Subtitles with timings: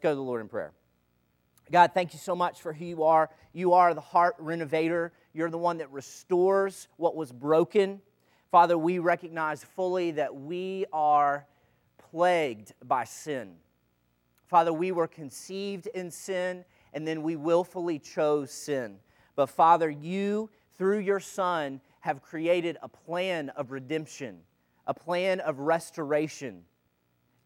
[0.00, 0.72] go to the Lord in prayer.
[1.70, 3.30] God, thank you so much for who you are.
[3.52, 5.12] You are the heart renovator.
[5.32, 8.00] You're the one that restores what was broken.
[8.50, 11.46] Father, we recognize fully that we are
[12.10, 13.54] plagued by sin.
[14.48, 18.96] Father, we were conceived in sin and then we willfully chose sin.
[19.36, 24.40] But Father, you, through your Son, have created a plan of redemption,
[24.88, 26.64] a plan of restoration.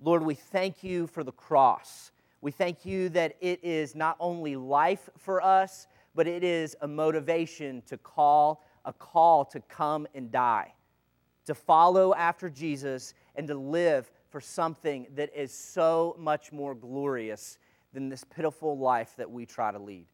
[0.01, 2.11] Lord, we thank you for the cross.
[2.45, 6.87] We thank you that it is not only life for us, but it is a
[6.87, 10.75] motivation to call, a call to come and die,
[11.47, 17.57] to follow after Jesus and to live for something that is so much more glorious
[17.95, 20.05] than this pitiful life that we try to lead.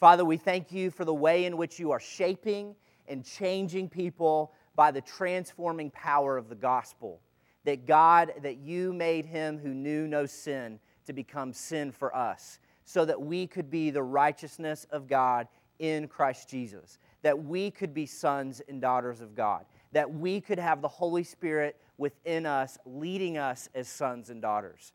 [0.00, 2.74] Father, we thank you for the way in which you are shaping
[3.08, 7.20] and changing people by the transforming power of the gospel.
[7.64, 12.58] That God, that you made him who knew no sin to become sin for us,
[12.84, 17.94] so that we could be the righteousness of God in Christ Jesus, that we could
[17.94, 22.76] be sons and daughters of God, that we could have the Holy Spirit within us,
[22.84, 24.92] leading us as sons and daughters.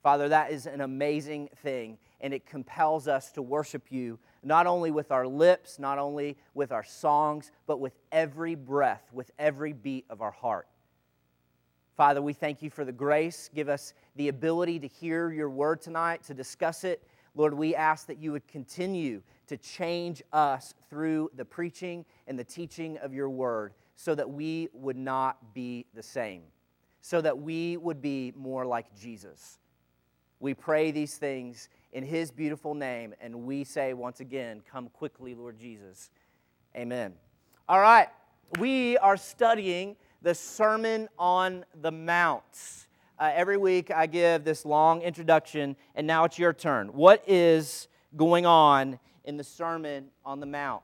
[0.00, 4.92] Father, that is an amazing thing, and it compels us to worship you not only
[4.92, 10.04] with our lips, not only with our songs, but with every breath, with every beat
[10.08, 10.68] of our heart.
[12.02, 13.48] Father, we thank you for the grace.
[13.54, 17.00] Give us the ability to hear your word tonight, to discuss it.
[17.36, 22.42] Lord, we ask that you would continue to change us through the preaching and the
[22.42, 26.42] teaching of your word so that we would not be the same,
[27.02, 29.60] so that we would be more like Jesus.
[30.40, 35.36] We pray these things in his beautiful name, and we say once again, Come quickly,
[35.36, 36.10] Lord Jesus.
[36.74, 37.12] Amen.
[37.68, 38.08] All right,
[38.58, 42.86] we are studying the Sermon on the Mount.
[43.18, 46.88] Uh, every week I give this long introduction, and now it's your turn.
[46.88, 50.82] What is going on in the Sermon on the Mount?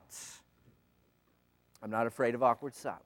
[1.81, 3.03] I'm not afraid of awkward silence.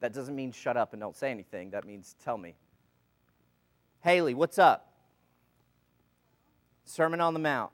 [0.00, 1.70] That doesn't mean shut up and don't say anything.
[1.70, 2.54] That means tell me.
[4.00, 4.87] Haley, what's up?
[6.88, 7.70] Sermon on the Mount.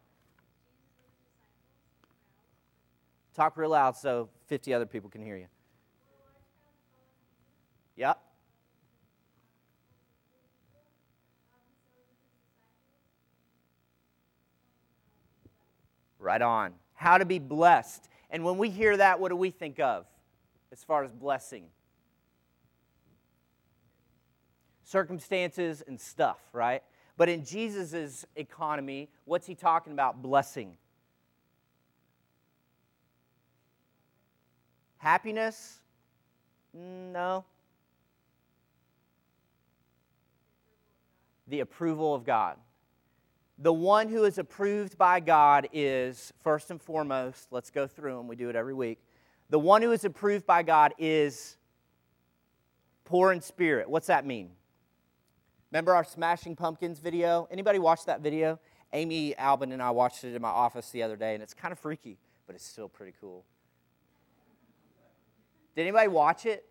[3.35, 5.47] Talk real loud so 50 other people can hear you.
[7.97, 8.19] Yep.
[16.19, 16.75] Right on.
[16.95, 18.09] How to be blessed.
[18.31, 20.07] And when we hear that, what do we think of
[20.73, 21.67] as far as blessing?
[24.85, 26.83] circumstances and stuff, right?
[27.17, 30.21] But in Jesus' economy, what's he talking about?
[30.21, 30.77] Blessing.
[34.99, 35.81] Happiness?
[36.73, 37.45] No.
[41.47, 42.57] The approval of God.
[43.59, 48.27] The one who is approved by God is, first and foremost, let's go through them,
[48.27, 48.99] we do it every week.
[49.51, 51.57] The one who is approved by God is
[53.05, 53.89] poor in spirit.
[53.89, 54.51] What's that mean?
[55.75, 57.49] Remember our Smashing Pumpkins video?
[57.51, 58.61] Anybody watch that video?
[58.93, 61.73] Amy Albin and I watched it in my office the other day, and it's kind
[61.73, 63.45] of freaky, but it's still pretty cool.
[65.75, 66.65] Did anybody watch it?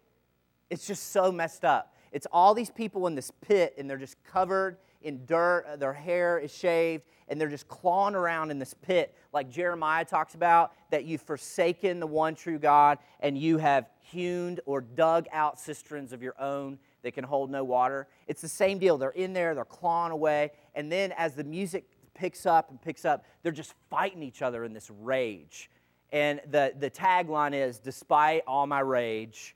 [0.69, 1.93] It's just so messed up.
[2.13, 5.65] It's all these people in this pit, and they're just covered in dirt.
[5.67, 10.05] Uh, their hair is shaved, and they're just clawing around in this pit, like Jeremiah
[10.05, 15.25] talks about that you've forsaken the one true God, and you have hewn or dug
[15.33, 18.07] out cisterns of your own that can hold no water.
[18.27, 18.97] It's the same deal.
[18.97, 23.05] They're in there, they're clawing away, and then as the music picks up and picks
[23.05, 25.69] up, they're just fighting each other in this rage.
[26.11, 29.55] And the, the tagline is Despite all my rage,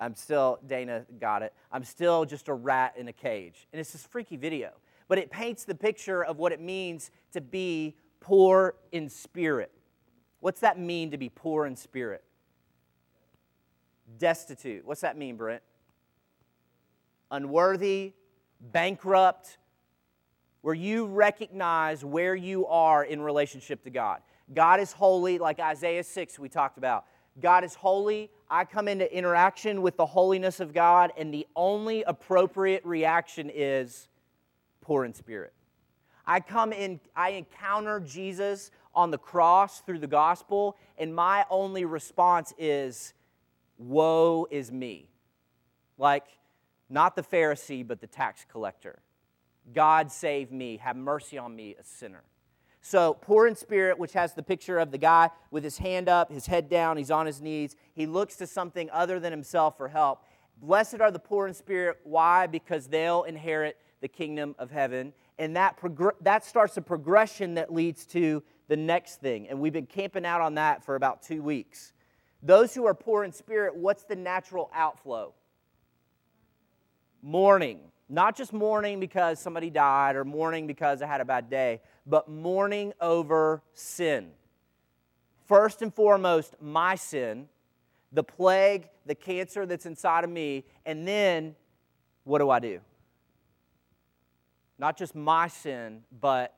[0.00, 3.66] I'm still, Dana got it, I'm still just a rat in a cage.
[3.72, 4.70] And it's this freaky video.
[5.08, 9.70] But it paints the picture of what it means to be poor in spirit.
[10.40, 12.22] What's that mean to be poor in spirit?
[14.18, 14.84] Destitute.
[14.84, 15.62] What's that mean, Brent?
[17.30, 18.12] Unworthy,
[18.60, 19.58] bankrupt,
[20.62, 24.20] where you recognize where you are in relationship to God.
[24.52, 27.04] God is holy, like Isaiah 6 we talked about.
[27.40, 28.30] God is holy.
[28.48, 34.08] I come into interaction with the holiness of God, and the only appropriate reaction is
[34.80, 35.52] poor in spirit.
[36.26, 41.84] I come in, I encounter Jesus on the cross through the gospel, and my only
[41.84, 43.12] response is
[43.78, 45.08] Woe is me.
[45.98, 46.26] Like,
[46.88, 49.00] not the Pharisee, but the tax collector.
[49.72, 52.22] God save me, have mercy on me, a sinner.
[52.80, 56.30] So, poor in spirit, which has the picture of the guy with his hand up,
[56.30, 57.76] his head down, he's on his knees.
[57.94, 60.24] He looks to something other than himself for help.
[60.60, 61.98] Blessed are the poor in spirit.
[62.04, 62.46] Why?
[62.46, 65.14] Because they'll inherit the kingdom of heaven.
[65.38, 65.78] And that,
[66.20, 69.48] that starts a progression that leads to the next thing.
[69.48, 71.94] And we've been camping out on that for about two weeks.
[72.44, 75.32] Those who are poor in spirit, what's the natural outflow?
[77.22, 77.80] Mourning.
[78.10, 82.28] Not just mourning because somebody died or mourning because I had a bad day, but
[82.28, 84.32] mourning over sin.
[85.46, 87.48] First and foremost, my sin,
[88.12, 91.56] the plague, the cancer that's inside of me, and then
[92.24, 92.80] what do I do?
[94.78, 96.54] Not just my sin, but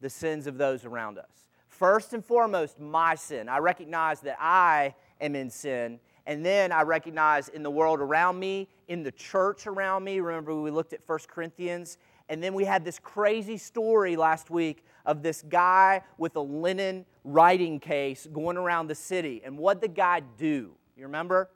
[0.00, 1.48] the sins of those around us.
[1.82, 3.48] First and foremost, my sin.
[3.48, 5.98] I recognize that I am in sin.
[6.26, 10.20] And then I recognize in the world around me, in the church around me.
[10.20, 11.98] Remember, we looked at 1 Corinthians.
[12.28, 17.04] And then we had this crazy story last week of this guy with a linen
[17.24, 19.42] writing case going around the city.
[19.44, 20.76] And what the guy do?
[20.96, 21.50] You remember?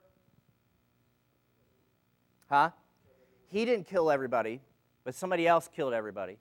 [2.49, 2.71] Huh?
[3.47, 4.59] He didn't kill everybody,
[5.05, 6.37] but somebody else killed everybody.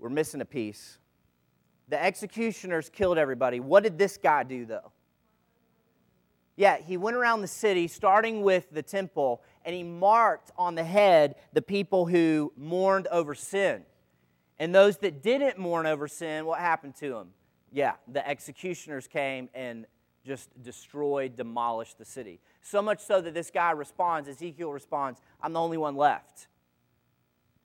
[0.00, 0.98] We're missing a piece.
[1.88, 3.60] The executioners killed everybody.
[3.60, 4.92] What did this guy do, though?
[6.56, 10.84] Yeah, he went around the city, starting with the temple, and he marked on the
[10.84, 13.82] head the people who mourned over sin.
[14.58, 17.28] And those that didn't mourn over sin, what happened to them?
[17.72, 19.86] Yeah, the executioners came and
[20.24, 22.40] just destroyed, demolished the city.
[22.62, 26.48] So much so that this guy responds, Ezekiel responds, I'm the only one left.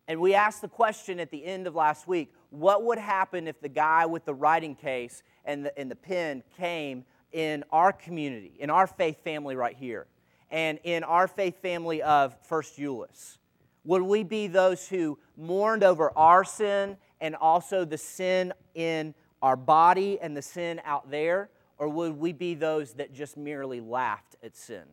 [0.08, 3.60] And we asked the question at the end of last week what would happen if
[3.60, 8.54] the guy with the writing case and the, and the pen came in our community,
[8.60, 10.06] in our faith family right here,
[10.52, 13.38] and in our faith family of First Euless?
[13.86, 19.56] Would we be those who mourned over our sin and also the sin in our
[19.56, 21.50] body and the sin out there?
[21.78, 24.84] Or would we be those that just merely laughed at sin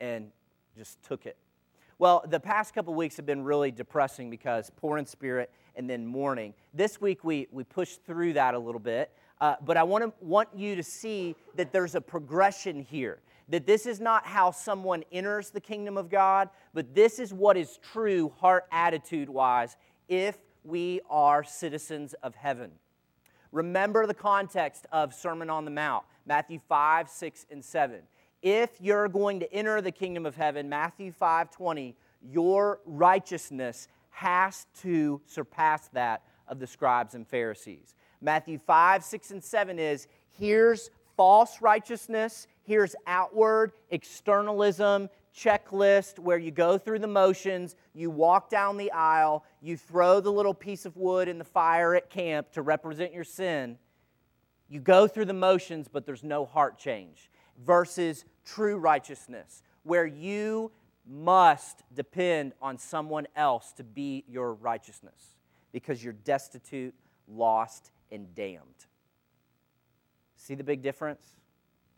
[0.00, 0.32] and
[0.76, 1.36] just took it
[2.00, 6.06] well, the past couple weeks have been really depressing because poor in spirit and then
[6.06, 6.52] mourning.
[6.74, 9.10] This week we, we pushed through that a little bit,
[9.40, 13.20] uh, but I want, to, want you to see that there's a progression here.
[13.48, 17.56] That this is not how someone enters the kingdom of God, but this is what
[17.56, 22.72] is true heart attitude wise if we are citizens of heaven.
[23.50, 28.02] Remember the context of Sermon on the Mount, Matthew 5, 6, and 7
[28.42, 34.66] if you're going to enter the kingdom of heaven, Matthew 5 20, your righteousness has
[34.82, 37.94] to surpass that of the scribes and Pharisees.
[38.20, 46.50] Matthew 5, 6, and 7 is here's false righteousness, here's outward externalism, checklist where you
[46.50, 50.96] go through the motions, you walk down the aisle, you throw the little piece of
[50.96, 53.78] wood in the fire at camp to represent your sin.
[54.68, 57.30] You go through the motions, but there's no heart change
[57.64, 60.72] versus true righteousness, where you
[61.08, 65.36] must depend on someone else to be your righteousness
[65.72, 66.94] because you're destitute,
[67.26, 68.86] lost, and damned.
[70.36, 71.22] See the big difference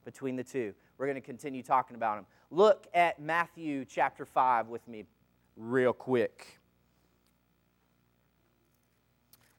[0.05, 0.75] between the two?
[0.97, 2.27] We're going to continue talking about them.
[2.51, 5.05] Look at Matthew chapter 5 with me,
[5.56, 6.59] real quick.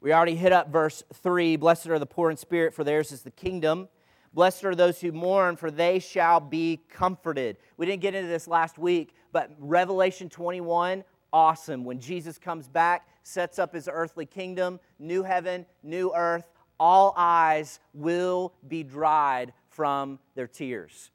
[0.00, 3.22] We already hit up verse 3 Blessed are the poor in spirit, for theirs is
[3.22, 3.88] the kingdom.
[4.34, 7.58] Blessed are those who mourn, for they shall be comforted.
[7.76, 11.84] We didn't get into this last week, but Revelation 21, awesome.
[11.84, 17.80] When Jesus comes back, sets up his earthly kingdom, new heaven, new earth, all eyes
[17.94, 21.10] will be dried from their tears.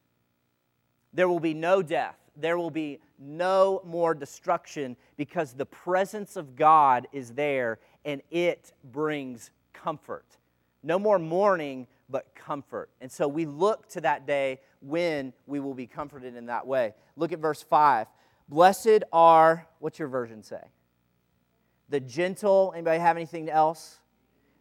[1.14, 2.16] There will be no death.
[2.36, 8.74] There will be no more destruction because the presence of God is there and it
[8.84, 10.26] brings comfort.
[10.84, 12.90] No more mourning, but comfort.
[13.02, 16.94] And so we look to that day when we will be comforted in that way.
[17.16, 18.08] Look at verse 5.
[18.50, 20.62] Blessed are, what's your version say?
[21.90, 22.72] The gentle.
[22.74, 24.00] Anybody have anything else?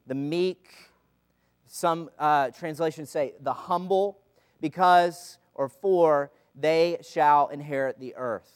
[0.06, 0.68] The meek.
[1.66, 4.18] Some uh, translations say the humble,
[4.60, 8.50] because or for they shall inherit the earth.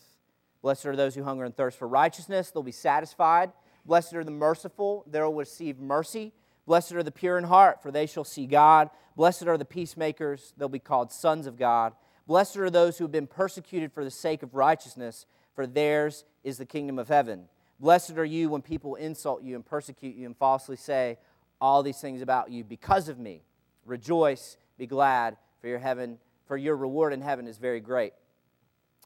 [0.63, 3.53] Blessed are those who hunger and thirst for righteousness, they'll be satisfied.
[3.85, 6.33] Blessed are the merciful, they will receive mercy.
[6.71, 8.91] Blessed are the pure in heart, for they shall see God.
[9.17, 11.95] Blessed are the peacemakers, they'll be called sons of God.
[12.29, 16.59] Blessed are those who have been persecuted for the sake of righteousness, for theirs is
[16.59, 17.49] the kingdom of heaven.
[17.81, 21.19] Blessed are you when people insult you and persecute you and falsely say
[21.61, 23.43] all these things about you because of me.
[23.85, 28.13] Rejoice, be glad, for your heaven, for your reward in heaven is very great.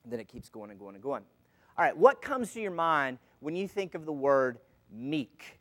[0.02, 1.23] And then it keeps going and going and going.
[1.78, 4.59] All right, what comes to your mind when you think of the word
[4.92, 5.61] meek.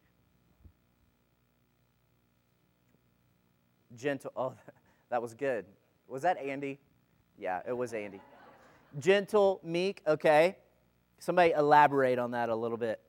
[3.96, 4.32] Gentle.
[4.38, 4.54] Oh,
[5.10, 5.66] that was good.
[6.08, 6.80] Was that Andy?
[7.38, 8.20] Yeah, it was Andy.
[9.00, 10.56] Gentle, meek, okay.
[11.20, 13.00] Somebody elaborate on that a little bit.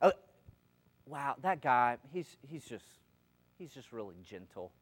[0.00, 0.12] Oh,
[1.06, 2.84] wow, that guy, he's, he's just
[3.58, 4.72] he's just really gentle.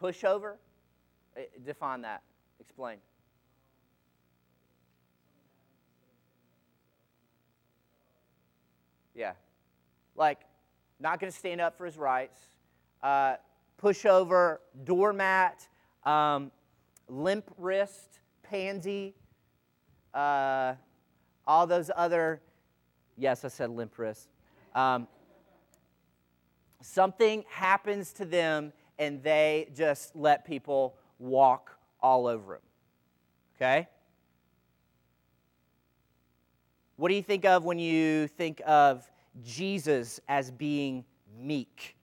[0.00, 0.54] Pushover?
[1.36, 2.22] Eh, define that.
[2.60, 2.98] Explain.
[9.14, 9.32] Yeah.
[10.16, 10.40] Like,
[11.00, 12.38] not going to stand up for his rights,
[13.02, 13.36] uh,
[13.80, 15.66] pushover, doormat,
[16.04, 16.50] um,
[17.08, 19.14] limp wrist, pansy,
[20.14, 20.74] uh,
[21.46, 22.40] all those other,
[23.16, 24.28] yes, I said limp wrist.
[24.74, 25.08] Um,
[26.80, 32.62] something happens to them and they just let people walk all over them.
[33.56, 33.88] Okay?
[36.96, 39.10] What do you think of when you think of
[39.42, 41.04] Jesus as being
[41.36, 41.96] meek?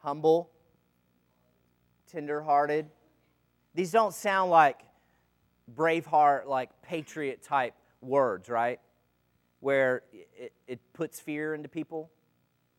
[0.00, 0.50] Humble,
[2.10, 2.86] tenderhearted.
[3.74, 4.80] These don't sound like
[5.74, 8.80] braveheart, like patriot type words, right?
[9.60, 12.10] Where it, it puts fear into people.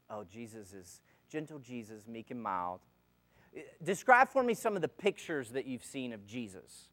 [0.09, 2.81] Oh, Jesus is gentle, Jesus, meek and mild.
[3.83, 6.89] Describe for me some of the pictures that you've seen of Jesus.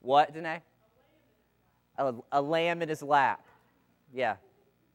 [0.00, 0.62] What, Danae?
[1.98, 3.46] A, a lamb in his lap.
[4.12, 4.36] Yeah,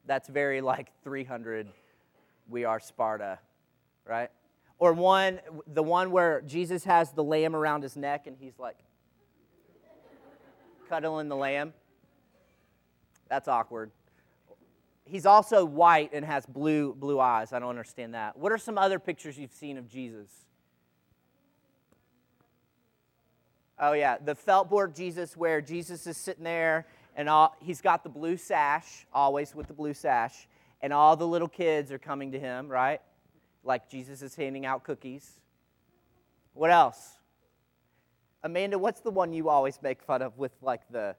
[0.05, 1.67] that's very like 300.
[2.49, 3.39] We are Sparta,
[4.05, 4.29] right?
[4.79, 8.77] Or one, the one where Jesus has the lamb around his neck and he's like
[10.87, 11.73] cuddling the lamb.
[13.29, 13.91] That's awkward.
[15.05, 17.53] He's also white and has blue blue eyes.
[17.53, 18.37] I don't understand that.
[18.37, 20.29] What are some other pictures you've seen of Jesus?
[23.79, 28.03] Oh yeah, the felt board Jesus where Jesus is sitting there and all, he's got
[28.03, 30.47] the blue sash, always with the blue sash,
[30.81, 33.01] and all the little kids are coming to him, right?
[33.63, 35.39] Like Jesus is handing out cookies.
[36.53, 37.17] What else?
[38.43, 41.15] Amanda, what's the one you always make fun of with like the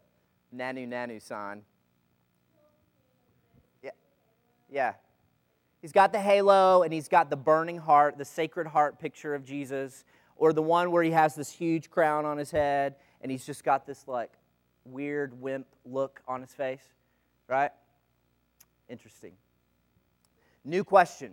[0.55, 1.63] nanu nanu sign?
[3.83, 3.91] Yeah.
[4.71, 4.93] Yeah.
[5.83, 9.45] He's got the halo and he's got the burning heart, the sacred heart picture of
[9.45, 10.05] Jesus
[10.37, 13.65] or the one where he has this huge crown on his head and he's just
[13.65, 14.33] got this like
[14.85, 16.83] weird wimp look on his face,
[17.47, 17.71] right?
[18.89, 19.33] Interesting.
[20.65, 21.33] New question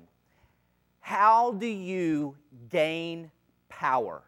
[1.00, 2.36] How do you
[2.70, 3.32] gain
[3.70, 4.24] power?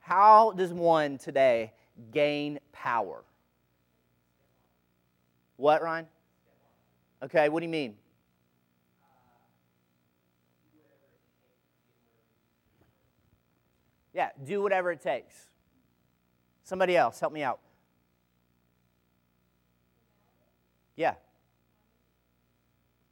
[0.00, 1.72] How does one today
[2.12, 3.24] gain power?
[5.56, 6.06] What, Ryan?
[7.22, 7.94] Okay, what do you mean?
[14.12, 15.48] Yeah, do whatever it takes.
[16.62, 17.60] Somebody else, help me out.
[20.96, 21.14] Yeah.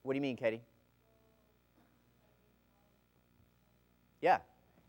[0.02, 0.62] What do you mean, Katie?
[4.20, 4.38] Yeah.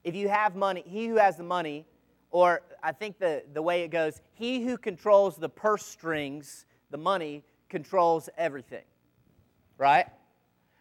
[0.04, 1.86] If you have money, he who has the money,
[2.32, 6.98] or I think the, the way it goes, he who controls the purse strings, the
[6.98, 8.84] money, controls everything.
[9.78, 10.08] Right?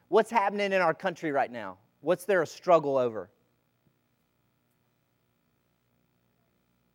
[0.08, 1.78] What's happening in our country right now?
[2.00, 3.30] What's there a struggle over?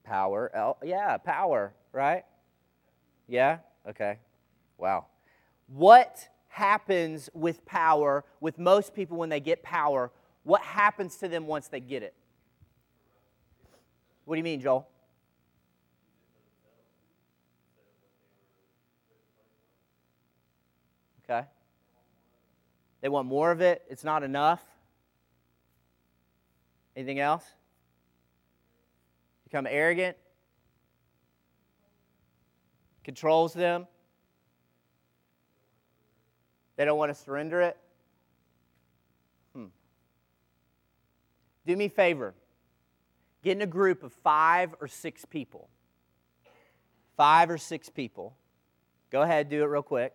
[0.04, 0.52] Power.
[0.56, 2.24] Oh, yeah, power, right?
[3.28, 3.58] Yeah?
[3.90, 4.20] Okay.
[4.78, 5.08] Wow.
[5.68, 10.12] What happens with power, with most people when they get power?
[10.44, 12.14] What happens to them once they get it?
[14.26, 14.88] What do you mean, Joel?
[21.30, 21.46] Okay.
[23.02, 23.84] They want more of it.
[23.90, 24.64] It's not enough.
[26.96, 27.44] Anything else?
[29.48, 30.18] become arrogant,
[33.06, 33.88] controls them.
[36.78, 37.78] They don't want to surrender it.
[39.54, 39.66] Hmm.
[41.66, 42.34] Do me a favor.
[43.44, 45.70] Get in a group of five or six people.
[47.18, 48.36] Five or six people.
[49.10, 50.14] Go ahead, do it real quick.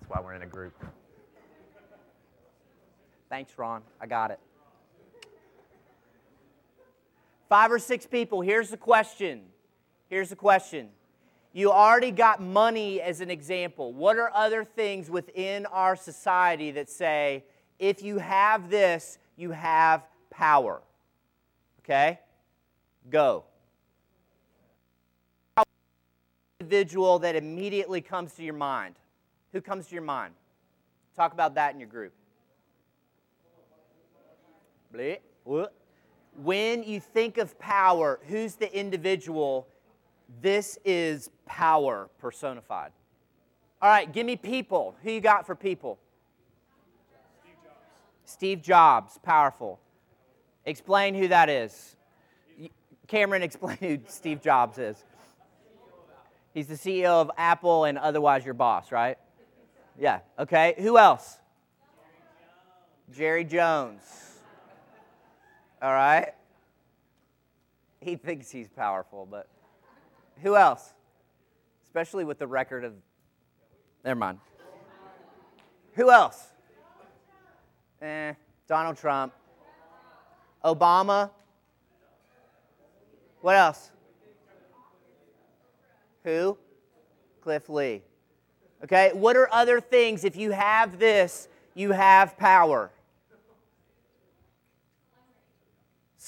[0.00, 0.74] That's why we're in a group.
[3.28, 3.82] Thanks, Ron.
[4.00, 4.40] I got it.
[7.48, 8.40] Five or six people.
[8.40, 9.42] Here's the question.
[10.08, 10.90] Here's the question.
[11.52, 13.92] You already got money as an example.
[13.92, 17.44] What are other things within our society that say,
[17.78, 20.82] if you have this, you have power?
[21.80, 22.20] Okay?
[23.10, 23.44] Go.
[26.68, 28.94] individual that immediately comes to your mind?
[29.52, 30.34] Who comes to your mind?
[31.16, 32.12] Talk about that in your group.
[36.36, 39.66] When you think of power, who's the individual?
[40.40, 42.92] This is power personified.
[43.80, 44.96] All right, give me people.
[45.02, 45.98] Who you got for people?
[47.40, 47.76] Steve Jobs.
[48.24, 49.80] Steve Jobs, powerful.
[50.64, 51.96] Explain who that is.
[53.06, 55.04] Cameron, explain who Steve Jobs is.
[56.54, 59.18] He's the CEO of Apple and otherwise your boss, right?
[59.98, 60.74] Yeah, okay.
[60.78, 61.38] Who else?
[63.12, 64.27] Jerry Jones.
[65.80, 66.32] All right.
[68.00, 69.48] He thinks he's powerful, but
[70.42, 70.92] who else?
[71.84, 72.94] Especially with the record of.
[74.04, 74.38] Never mind.
[75.94, 76.46] Who else?
[78.00, 78.34] Eh,
[78.68, 79.32] Donald Trump.
[80.64, 81.30] Obama.
[83.40, 83.90] What else?
[86.24, 86.58] Who?
[87.40, 88.02] Cliff Lee.
[88.84, 90.24] Okay, what are other things?
[90.24, 92.90] If you have this, you have power.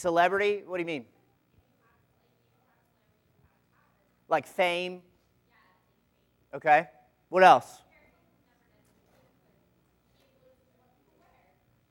[0.01, 0.63] Celebrity?
[0.67, 1.05] What do you mean?
[4.31, 5.03] Like fame?
[6.55, 6.89] Okay.
[7.29, 7.83] What else?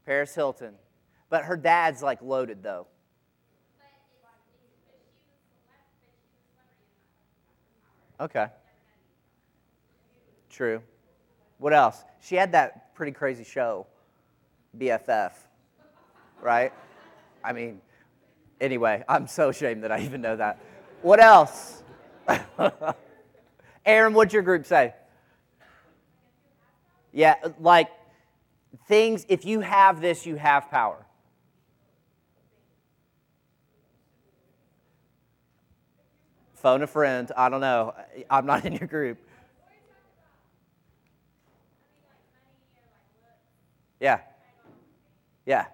[0.08, 0.74] Paris Hilton.
[1.30, 2.88] But her dad's like loaded though.
[8.20, 8.48] Okay.
[10.50, 10.82] True.
[11.60, 12.04] What else?
[12.22, 13.86] She had that pretty crazy show,
[14.76, 15.34] BFF,
[16.42, 16.74] right?
[17.44, 17.80] I mean,
[18.62, 20.60] anyway, I'm so ashamed that I even know that.
[21.02, 21.82] What else?
[23.86, 24.94] Aaron, what'd your group say?
[27.12, 27.90] Yeah, like
[28.88, 31.06] things, if you have this, you have power.
[36.56, 37.32] Phone a friend.
[37.38, 37.94] I don't know.
[38.30, 39.18] I'm not in your group.
[44.00, 44.20] Yeah.
[45.46, 45.66] Yeah.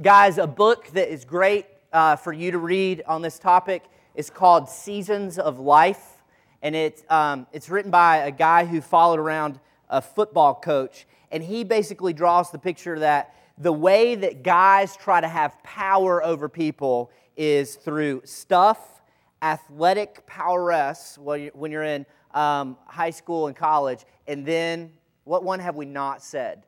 [0.00, 4.30] Guys, a book that is great uh, for you to read on this topic is
[4.30, 6.22] called Seasons of Life.
[6.62, 11.06] And it's, um, it's written by a guy who followed around a football coach.
[11.30, 16.24] And he basically draws the picture that the way that guys try to have power
[16.24, 19.02] over people is through stuff
[19.42, 24.06] athletic prowess when you're in um, high school and college.
[24.26, 26.64] And then, what one have we not said?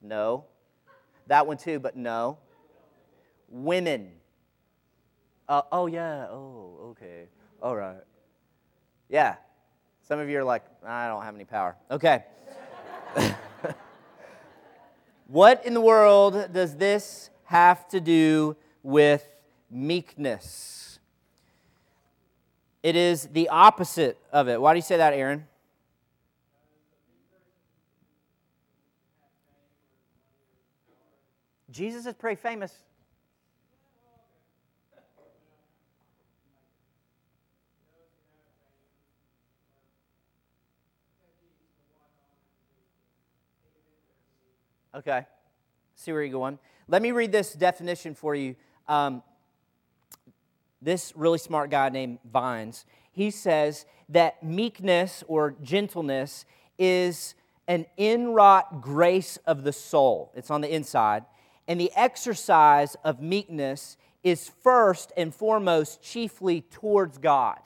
[0.00, 0.46] No.
[1.26, 2.38] That one too, but no.
[3.48, 4.12] Women.
[5.48, 6.26] Uh, oh, yeah.
[6.30, 7.26] Oh, okay.
[7.62, 8.02] All right.
[9.08, 9.36] Yeah.
[10.06, 11.76] Some of you are like, I don't have any power.
[11.90, 12.24] Okay.
[15.28, 19.26] what in the world does this have to do with
[19.70, 20.98] meekness?
[22.82, 24.60] It is the opposite of it.
[24.60, 25.46] Why do you say that, Aaron?
[31.74, 32.72] Jesus is pretty famous.
[44.94, 45.26] Okay.
[45.96, 46.60] See where you're going.
[46.86, 48.54] Let me read this definition for you.
[48.86, 49.24] Um,
[50.80, 56.44] this really smart guy named Vines, he says that meekness or gentleness
[56.78, 57.34] is
[57.66, 60.30] an inwrought grace of the soul.
[60.36, 61.24] It's on the inside.
[61.66, 67.58] And the exercise of meekness is first and foremost chiefly towards God,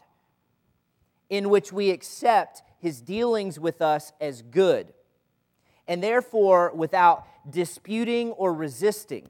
[1.30, 4.92] in which we accept his dealings with us as good,
[5.86, 9.28] and therefore without disputing or resisting.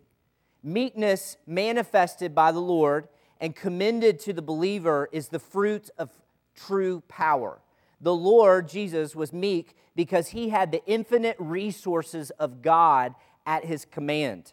[0.63, 3.09] Meekness manifested by the Lord
[3.41, 6.11] and commended to the believer is the fruit of
[6.55, 7.61] true power.
[8.01, 13.15] The Lord Jesus was meek because he had the infinite resources of God
[13.47, 14.53] at his command.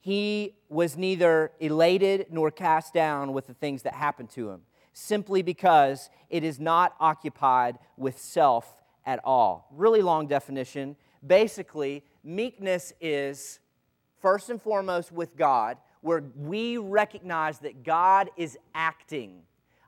[0.00, 5.42] He was neither elated nor cast down with the things that happened to him, simply
[5.42, 9.68] because it is not occupied with self at all.
[9.70, 10.96] Really long definition.
[11.26, 13.60] Basically, meekness is
[14.20, 19.42] first and foremost with God where we recognize that God is acting.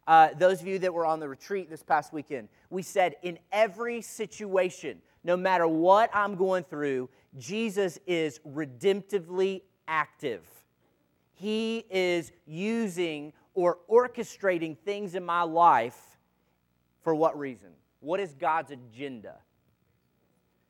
[0.07, 3.39] Uh, those of you that were on the retreat this past weekend, we said in
[3.51, 10.43] every situation, no matter what I'm going through, Jesus is redemptively active.
[11.33, 16.19] He is using or orchestrating things in my life
[17.03, 17.71] for what reason?
[18.01, 19.37] What is God's agenda?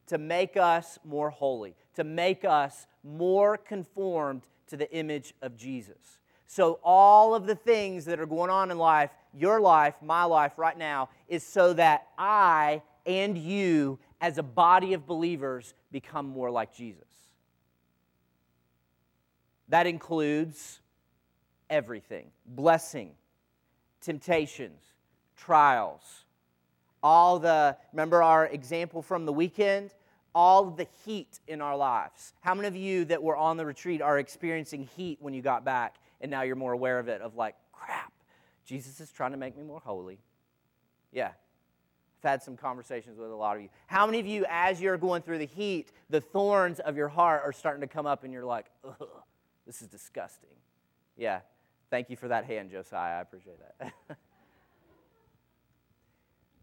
[0.08, 6.18] To make us more holy, to make us more conformed to the image of Jesus.
[6.46, 10.58] So, all of the things that are going on in life, your life, my life
[10.58, 16.50] right now, is so that I and you, as a body of believers, become more
[16.50, 17.06] like Jesus.
[19.72, 20.80] That includes
[21.70, 23.12] everything blessing,
[24.02, 24.82] temptations,
[25.34, 26.02] trials,
[27.02, 29.94] all the, remember our example from the weekend?
[30.34, 32.34] All the heat in our lives.
[32.42, 35.64] How many of you that were on the retreat are experiencing heat when you got
[35.64, 37.22] back and now you're more aware of it?
[37.22, 38.12] Of like, crap,
[38.66, 40.18] Jesus is trying to make me more holy.
[41.12, 41.28] Yeah.
[42.22, 43.70] I've had some conversations with a lot of you.
[43.86, 47.40] How many of you, as you're going through the heat, the thorns of your heart
[47.42, 49.08] are starting to come up and you're like, ugh,
[49.66, 50.50] this is disgusting?
[51.16, 51.40] Yeah.
[51.90, 53.18] Thank you for that hand, Josiah.
[53.18, 53.92] I appreciate that.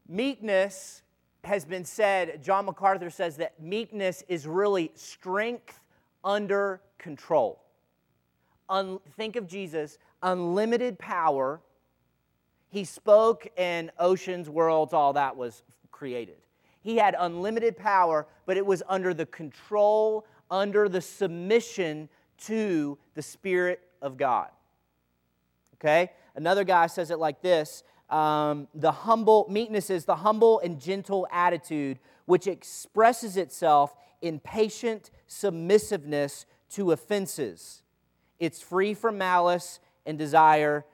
[0.08, 1.04] meekness
[1.44, 5.80] has been said, John MacArthur says that meekness is really strength
[6.24, 7.64] under control.
[8.68, 11.62] Un- think of Jesus, unlimited power.
[12.70, 16.38] He spoke, and oceans, worlds, all that was created.
[16.82, 22.10] He had unlimited power, but it was under the control, under the submission
[22.46, 24.50] to the Spirit of God.
[25.76, 26.12] Okay?
[26.36, 31.28] Another guy says it like this um, the humble, meekness is the humble and gentle
[31.32, 37.82] attitude which expresses itself in patient submissiveness to offenses.
[38.40, 40.86] It's free from malice and desire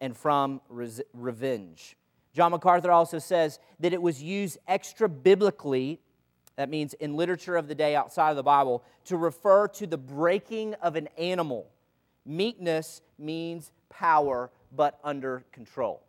[0.00, 1.96] and from res- revenge.
[2.34, 6.00] John MacArthur also says that it was used extra biblically,
[6.56, 9.98] that means in literature of the day outside of the Bible, to refer to the
[9.98, 11.66] breaking of an animal.
[12.24, 16.02] Meekness means power, but under control.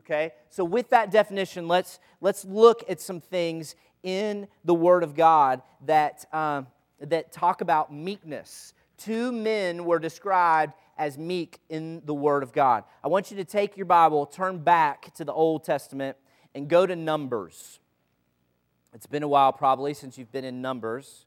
[0.00, 0.32] Okay?
[0.50, 5.62] So, with that definition, let's, let's look at some things in the Word of God
[5.86, 6.66] that, um,
[7.00, 8.74] that talk about meekness.
[8.98, 12.84] Two men were described as meek in the Word of God.
[13.02, 16.16] I want you to take your Bible, turn back to the Old Testament,
[16.54, 17.80] and go to Numbers.
[18.94, 21.24] It's been a while probably since you've been in Numbers.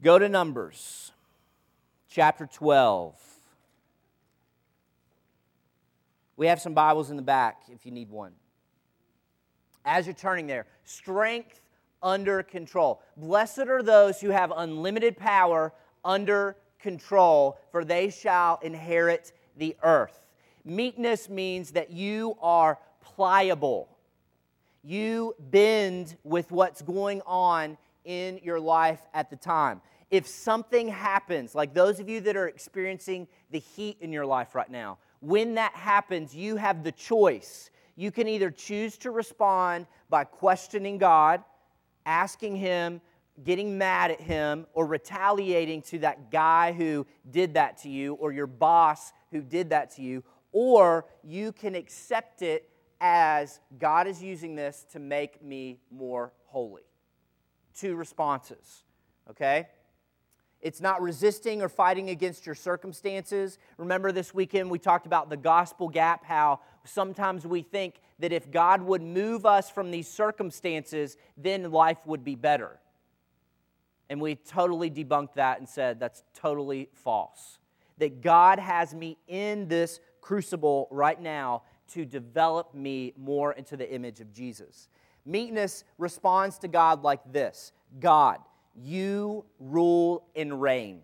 [0.00, 1.12] Go to Numbers,
[2.08, 3.14] chapter 12.
[6.36, 8.32] We have some Bibles in the back if you need one.
[9.84, 11.60] As you're turning there, strength
[12.02, 13.00] under control.
[13.16, 15.72] Blessed are those who have unlimited power
[16.04, 20.18] under control, for they shall inherit the earth.
[20.64, 23.88] Meekness means that you are pliable.
[24.82, 29.80] You bend with what's going on in your life at the time.
[30.10, 34.54] If something happens, like those of you that are experiencing the heat in your life
[34.54, 37.70] right now, when that happens, you have the choice.
[37.94, 41.44] You can either choose to respond by questioning God,
[42.04, 43.00] asking Him,
[43.44, 48.32] getting mad at Him, or retaliating to that guy who did that to you, or
[48.32, 52.68] your boss who did that to you, or you can accept it
[53.04, 56.84] as God is using this to make me more holy.
[57.76, 58.84] Two responses,
[59.28, 59.66] okay?
[60.60, 63.58] It's not resisting or fighting against your circumstances.
[63.76, 68.48] Remember this weekend we talked about the gospel gap, how sometimes we think that if
[68.52, 72.78] God would move us from these circumstances, then life would be better.
[74.08, 77.58] And we totally debunked that and said that's totally false.
[77.98, 81.62] That God has me in this crucible right now
[81.94, 84.88] to develop me more into the image of Jesus.
[85.24, 88.38] Meekness responds to God like this God,
[88.74, 91.02] you rule and reign.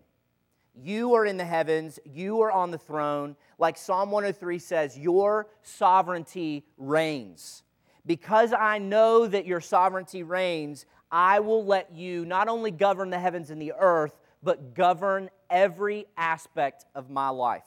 [0.81, 3.35] You are in the heavens, you are on the throne.
[3.57, 7.63] Like Psalm 103 says, your sovereignty reigns.
[8.05, 13.19] Because I know that your sovereignty reigns, I will let you not only govern the
[13.19, 17.65] heavens and the earth, but govern every aspect of my life.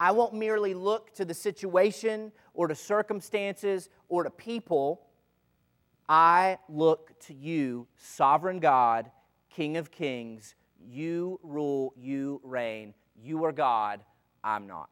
[0.00, 5.00] I won't merely look to the situation or to circumstances or to people.
[6.08, 9.12] I look to you, sovereign God,
[9.48, 10.56] King of kings.
[10.84, 12.94] You rule, you reign.
[13.22, 14.00] You are God,
[14.42, 14.90] I'm not.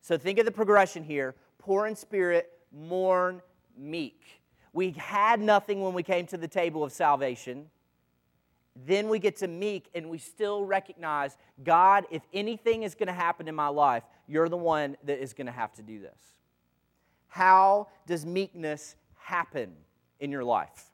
[0.00, 3.42] So think of the progression here poor in spirit, mourn,
[3.76, 4.40] meek.
[4.72, 7.66] We had nothing when we came to the table of salvation.
[8.86, 13.12] Then we get to meek and we still recognize God, if anything is going to
[13.12, 16.20] happen in my life, you're the one that is going to have to do this.
[17.26, 19.72] How does meekness happen
[20.20, 20.86] in your life?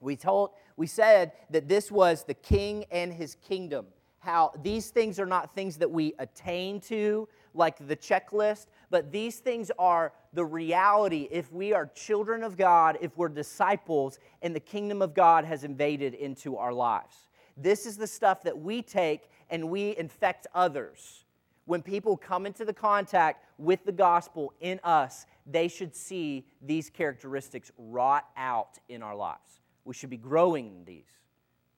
[0.00, 3.86] We told we said that this was the king and his kingdom.
[4.20, 9.38] How these things are not things that we attain to, like the checklist, but these
[9.38, 14.60] things are the reality if we are children of God, if we're disciples, and the
[14.60, 17.16] kingdom of God has invaded into our lives.
[17.56, 21.24] This is the stuff that we take and we infect others.
[21.68, 26.88] When people come into the contact with the gospel in us, they should see these
[26.88, 29.60] characteristics wrought out in our lives.
[29.84, 31.10] We should be growing in these.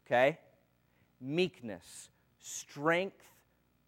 [0.06, 0.38] Okay?
[1.20, 3.20] Meekness, strength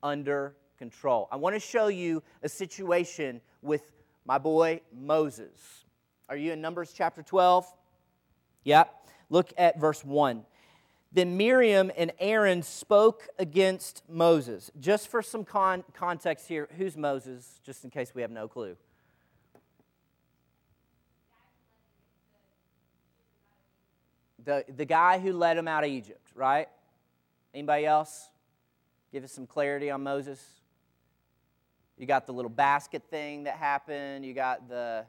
[0.03, 1.29] under control.
[1.31, 3.83] I want to show you a situation with
[4.25, 5.85] my boy Moses.
[6.29, 7.65] Are you in Numbers chapter 12?
[8.65, 8.87] Yeah.
[9.31, 10.45] Look at verse 1.
[11.13, 14.71] Then Miriam and Aaron spoke against Moses.
[14.81, 18.77] Just for some con- context here, who's Moses, just in case we have no clue?
[24.45, 26.69] The, the guy who led him out of Egypt, right?
[27.55, 28.29] Anybody else?
[29.13, 30.43] Give us some clarity on Moses.
[31.99, 34.25] You got the little basket thing that happened.
[34.25, 35.05] You got the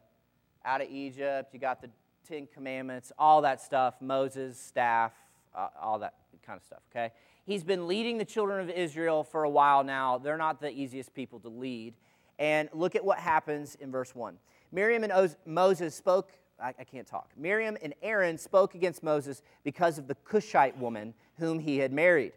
[0.66, 1.54] out of Egypt.
[1.54, 1.89] You got the
[2.28, 5.12] Ten Commandments, all that stuff, Moses, staff,
[5.56, 7.12] uh, all that kind of stuff, okay?
[7.46, 10.18] He's been leading the children of Israel for a while now.
[10.18, 11.94] They're not the easiest people to lead.
[12.39, 14.38] And look at what happens in verse 1.
[14.72, 17.30] Miriam and Oz- Moses spoke, I, I can't talk.
[17.38, 22.34] Miriam and Aaron spoke against Moses because of the Cushite woman whom he had married,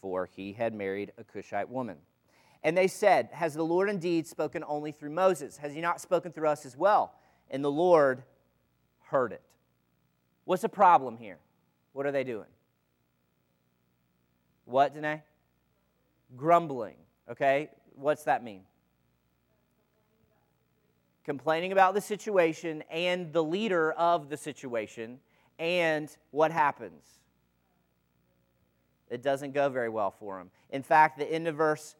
[0.00, 1.96] for he had married a Cushite woman.
[2.62, 5.56] And they said, Has the Lord indeed spoken only through Moses?
[5.58, 7.14] Has he not spoken through us as well?
[7.50, 8.22] And the Lord
[9.04, 9.42] heard it.
[10.44, 11.38] What's the problem here?
[11.92, 12.46] What are they doing?
[14.68, 15.22] What, Danae?
[16.36, 16.96] Grumbling.
[17.30, 17.70] Okay?
[17.94, 18.60] What's that mean?
[21.24, 25.20] Complaining about the situation and the leader of the situation.
[25.58, 27.02] And what happens?
[29.08, 30.50] It doesn't go very well for him.
[30.68, 31.96] In fact, the end of verse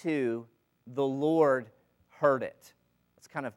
[0.00, 0.46] 2,
[0.86, 1.68] the Lord
[2.08, 2.72] heard it.
[3.18, 3.52] It's kind of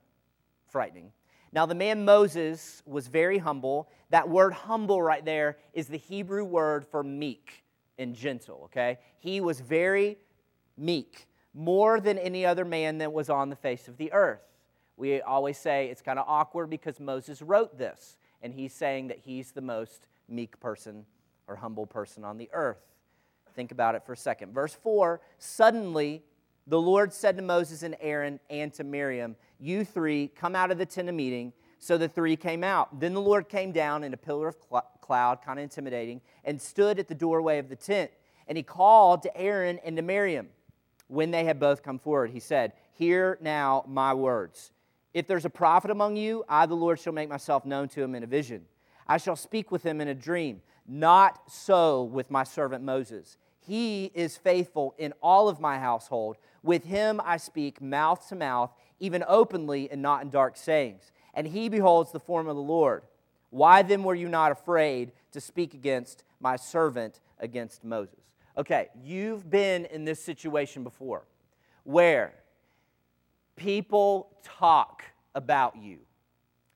[0.68, 1.14] frightening.
[1.54, 3.90] Now, the man Moses was very humble.
[4.10, 7.64] That word humble right there is the Hebrew word for meek
[8.00, 8.98] and gentle, okay?
[9.20, 10.18] He was very
[10.78, 14.42] meek, more than any other man that was on the face of the earth.
[14.98, 19.20] We always say it's kind of awkward because Moses wrote this, and he's saying that
[19.20, 21.06] he's the most meek person
[21.48, 22.82] or humble person on the earth.
[23.56, 24.54] Think about it for a second.
[24.54, 26.24] Verse 4 Suddenly
[26.70, 30.78] the Lord said to Moses and Aaron and to Miriam, You three come out of
[30.78, 31.52] the tent of meeting.
[31.80, 33.00] So the three came out.
[33.00, 36.62] Then the Lord came down in a pillar of cl- cloud, kind of intimidating, and
[36.62, 38.12] stood at the doorway of the tent.
[38.48, 40.50] And he called to Aaron and to Miriam.
[41.08, 44.72] When they had both come forward, he said, Hear now my words.
[45.14, 48.14] If there's a prophet among you, I, the Lord, shall make myself known to him
[48.14, 48.66] in a vision.
[49.08, 50.62] I shall speak with him in a dream.
[50.88, 53.38] Not so with my servant Moses.
[53.60, 56.38] He is faithful in all of my household.
[56.62, 61.12] With him I speak mouth to mouth, even openly and not in dark sayings.
[61.34, 63.04] And he beholds the form of the Lord.
[63.50, 68.20] Why then were you not afraid to speak against my servant, against Moses?
[68.58, 71.26] Okay, you've been in this situation before
[71.84, 72.34] where
[73.56, 75.04] people talk
[75.36, 76.00] about you.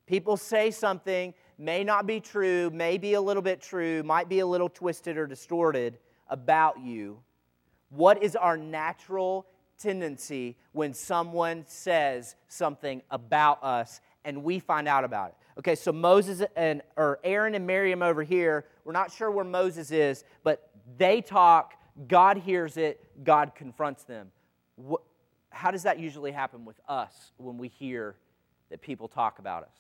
[0.06, 4.40] People say something, may not be true, may be a little bit true, might be
[4.40, 5.98] a little twisted or distorted
[6.30, 7.20] about you.
[7.90, 9.46] What is our natural
[9.78, 15.36] tendency when someone says something about us and we find out about it?
[15.60, 19.92] Okay, so Moses and or Aaron and Miriam over here, we're not sure where Moses
[19.92, 21.76] is, but they talk,
[22.08, 24.32] God hears it, God confronts them.
[24.76, 25.02] What,
[25.50, 28.16] how does that usually happen with us when we hear
[28.70, 29.76] that people talk about us?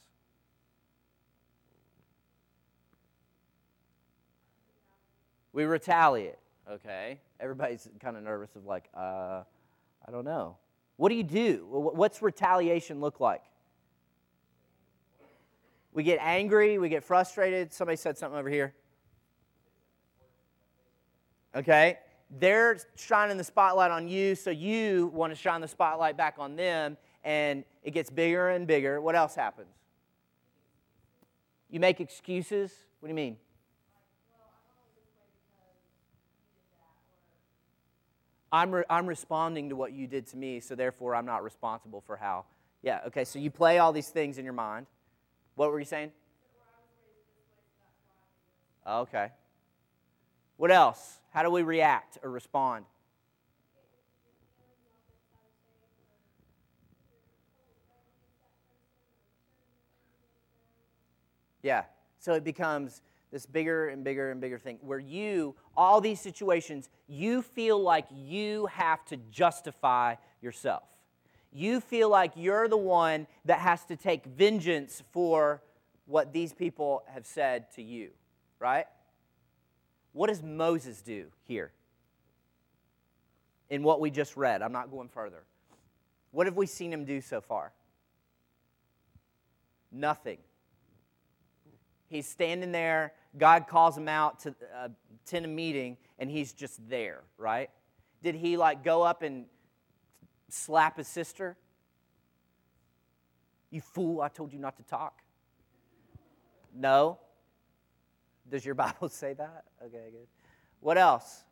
[5.51, 6.37] We retaliate,
[6.69, 7.19] okay?
[7.39, 9.43] Everybody's kind of nervous of like, uh,
[10.07, 10.57] I don't know.
[10.97, 11.65] What do you do?
[11.69, 13.43] What's retaliation look like?
[15.93, 17.71] We get angry, we get frustrated.
[17.71, 18.73] Somebody said something over here.
[21.55, 21.99] Okay?
[22.39, 26.55] They're shining the spotlight on you, so you want to shine the spotlight back on
[26.55, 28.99] them, and it gets bigger and bigger.
[28.99, 29.75] What else happens?
[31.69, 32.71] You make excuses?
[32.99, 33.37] What do you mean?
[38.51, 42.01] I'm, re- I'm responding to what you did to me, so therefore I'm not responsible
[42.01, 42.45] for how.
[42.83, 44.85] Yeah, okay, so you play all these things in your mind.
[45.55, 46.11] What were you saying?
[48.87, 49.29] Okay.
[50.57, 51.19] What else?
[51.31, 52.85] How do we react or respond?
[61.61, 61.83] Yeah.
[62.19, 66.89] So it becomes this bigger and bigger and bigger thing where you, all these situations,
[67.07, 70.83] you feel like you have to justify yourself.
[71.53, 75.61] You feel like you're the one that has to take vengeance for
[76.05, 78.09] what these people have said to you,
[78.59, 78.87] right?
[80.13, 81.71] What does Moses do here?
[83.69, 85.43] In what we just read, I'm not going further.
[86.31, 87.71] What have we seen him do so far?
[89.91, 90.39] Nothing.
[92.07, 93.13] He's standing there.
[93.37, 94.89] God calls him out to uh,
[95.25, 97.69] attend a meeting, and he's just there, right?
[98.21, 99.45] Did he like go up and
[100.53, 101.57] slap his sister?
[103.69, 105.21] You fool, I told you not to talk.
[106.73, 107.19] No.
[108.49, 109.65] Does your Bible say that?
[109.83, 110.27] Okay, good.
[110.79, 111.43] What else?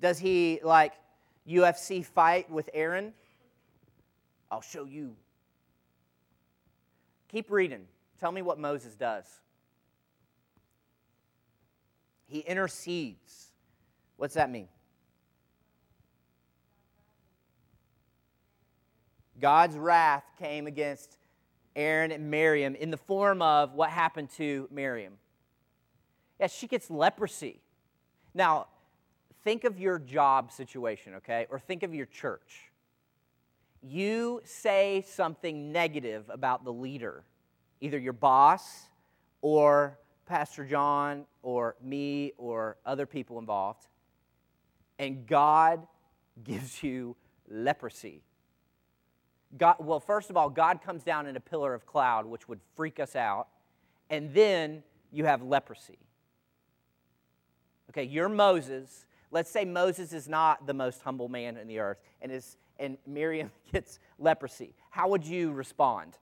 [0.00, 0.92] Does he like
[1.48, 3.12] UFC fight with Aaron?
[4.50, 5.16] I'll show you.
[7.28, 7.86] Keep reading.
[8.18, 9.24] Tell me what Moses does.
[12.26, 13.52] He intercedes.
[14.16, 14.68] What's that mean?
[19.40, 21.16] God's wrath came against
[21.74, 25.14] Aaron and Miriam in the form of what happened to Miriam.
[26.38, 27.60] Yeah, she gets leprosy.
[28.34, 28.66] Now,
[29.44, 31.46] think of your job situation, okay?
[31.50, 32.70] Or think of your church.
[33.82, 37.24] You say something negative about the leader,
[37.80, 38.86] either your boss
[39.40, 43.86] or Pastor John or me or other people involved,
[44.98, 45.86] and God
[46.44, 47.16] gives you
[47.48, 48.22] leprosy.
[49.56, 52.60] God, well, first of all, God comes down in a pillar of cloud, which would
[52.76, 53.48] freak us out,
[54.08, 55.98] and then you have leprosy.
[57.90, 59.06] Okay, you're Moses.
[59.32, 62.96] Let's say Moses is not the most humble man in the earth, and, is, and
[63.06, 64.74] Miriam gets leprosy.
[64.90, 66.16] How would you respond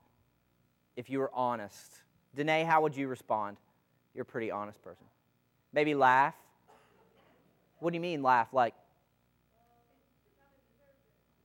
[0.96, 2.02] if you were honest?
[2.34, 3.58] Danae, how would you respond?
[4.14, 5.06] You're a pretty honest person.
[5.72, 6.34] Maybe laugh.
[7.80, 8.48] What do you mean, laugh?
[8.52, 8.74] Like,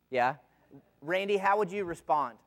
[0.09, 0.35] yeah?
[1.01, 2.37] Randy, how would you respond?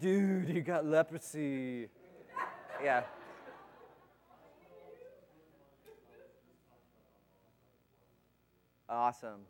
[0.00, 1.88] Dude, you got leprosy.
[2.82, 3.04] Yeah.
[8.88, 9.40] Awesome.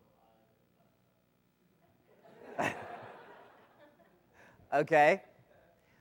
[4.75, 5.23] okay.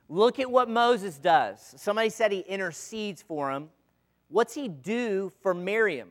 [0.08, 1.74] Look at what Moses does.
[1.78, 3.70] Somebody said he intercedes for him.
[4.28, 6.10] What's he do for Miriam?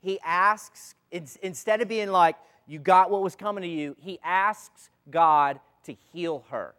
[0.00, 2.36] He asks, instead of being like,
[2.66, 6.74] you got what was coming to you, he asks God to heal her.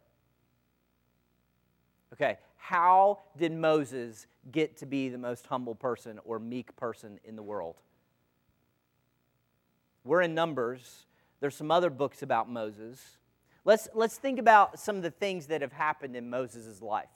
[2.14, 7.36] Okay, how did Moses get to be the most humble person or meek person in
[7.36, 7.76] the world?
[10.04, 11.06] We're in Numbers.
[11.40, 13.18] There's some other books about Moses.
[13.66, 17.10] Let's, let's think about some of the things that have happened in Moses' life.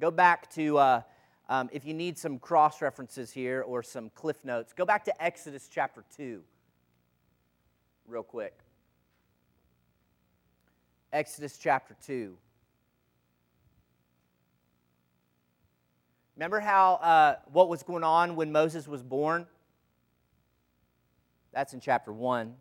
[0.00, 1.02] Go back to uh,
[1.48, 5.22] um, if you need some cross references here or some cliff notes, go back to
[5.22, 6.42] Exodus chapter 2
[8.06, 8.58] real quick.
[11.12, 12.36] Exodus chapter 2.
[16.36, 19.46] Remember how uh, what was going on when Moses was born?
[21.52, 22.54] That's in chapter 1.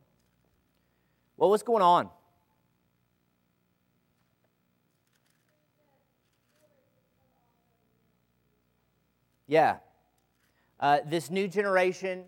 [1.38, 2.10] What was going on?
[9.54, 9.76] Yeah.
[10.80, 12.24] Uh, this new generation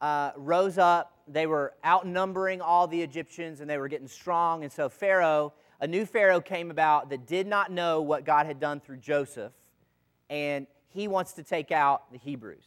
[0.00, 1.12] uh, rose up.
[1.28, 4.62] They were outnumbering all the Egyptians and they were getting strong.
[4.62, 8.58] And so, Pharaoh, a new Pharaoh came about that did not know what God had
[8.60, 9.52] done through Joseph,
[10.30, 12.64] and he wants to take out the Hebrews.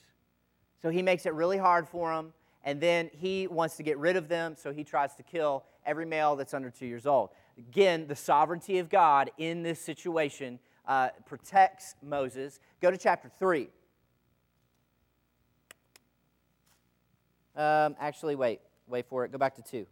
[0.80, 4.16] So, he makes it really hard for them, and then he wants to get rid
[4.16, 7.32] of them, so he tries to kill every male that's under two years old.
[7.58, 12.60] Again, the sovereignty of God in this situation uh, protects Moses.
[12.80, 13.70] Go to chapter 3.
[17.56, 19.32] Um, actually, wait, wait for it.
[19.32, 19.86] Go back to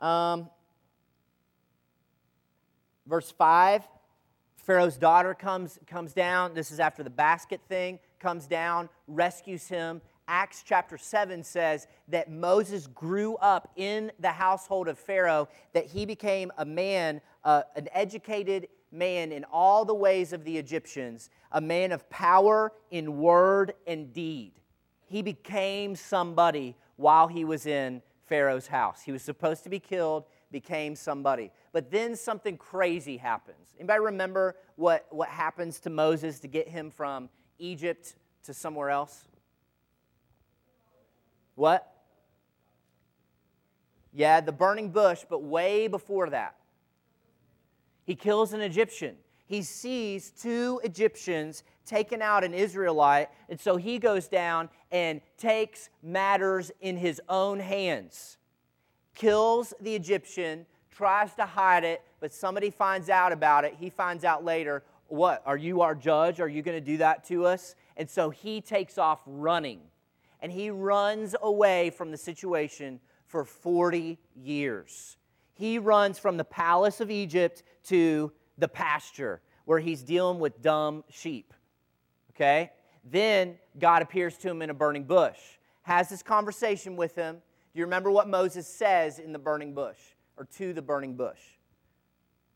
[0.00, 0.06] 2.
[0.06, 0.48] Um,
[3.06, 3.82] verse 5
[4.56, 6.54] Pharaoh's daughter comes, comes down.
[6.54, 10.00] This is after the basket thing, comes down, rescues him.
[10.28, 16.06] Acts chapter 7 says that Moses grew up in the household of Pharaoh, that he
[16.06, 21.60] became a man, uh, an educated man in all the ways of the Egyptians, a
[21.60, 24.52] man of power in word and deed
[25.12, 29.02] he became somebody while he was in Pharaoh's house.
[29.02, 31.50] He was supposed to be killed, became somebody.
[31.70, 33.74] But then something crazy happens.
[33.78, 39.24] Anybody remember what, what happens to Moses to get him from Egypt to somewhere else?
[41.56, 41.92] What?
[44.14, 46.56] Yeah, the burning bush, but way before that.
[48.06, 53.98] He kills an Egyptian he sees two Egyptians taking out an Israelite, and so he
[53.98, 58.38] goes down and takes matters in his own hands,
[59.14, 63.74] kills the Egyptian, tries to hide it, but somebody finds out about it.
[63.78, 65.42] He finds out later, what?
[65.44, 66.40] Are you our judge?
[66.40, 67.74] Are you going to do that to us?
[67.96, 69.80] And so he takes off running.
[70.40, 75.16] And he runs away from the situation for 40 years.
[75.54, 81.04] He runs from the palace of Egypt to the pasture where he's dealing with dumb
[81.10, 81.52] sheep.
[82.30, 82.70] Okay?
[83.04, 85.38] Then God appears to him in a burning bush,
[85.82, 87.36] has this conversation with him.
[87.36, 89.98] Do you remember what Moses says in the burning bush
[90.36, 91.40] or to the burning bush?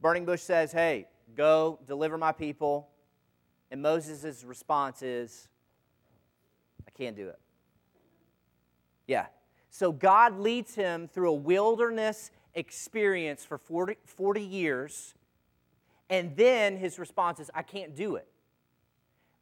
[0.00, 2.88] Burning bush says, Hey, go deliver my people.
[3.70, 5.48] And Moses' response is,
[6.86, 7.40] I can't do it.
[9.06, 9.26] Yeah.
[9.70, 15.14] So God leads him through a wilderness experience for 40, 40 years.
[16.08, 18.28] And then his response is, I can't do it.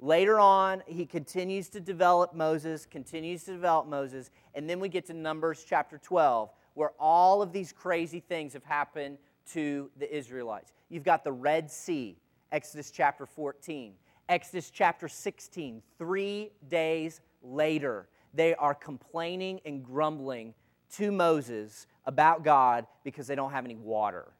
[0.01, 5.07] Later on, he continues to develop Moses, continues to develop Moses, and then we get
[5.07, 9.19] to Numbers chapter 12, where all of these crazy things have happened
[9.53, 10.73] to the Israelites.
[10.89, 12.17] You've got the Red Sea,
[12.51, 13.95] Exodus chapter 14,
[14.29, 20.55] Exodus chapter 16, three days later, they are complaining and grumbling
[20.97, 24.33] to Moses about God because they don't have any water.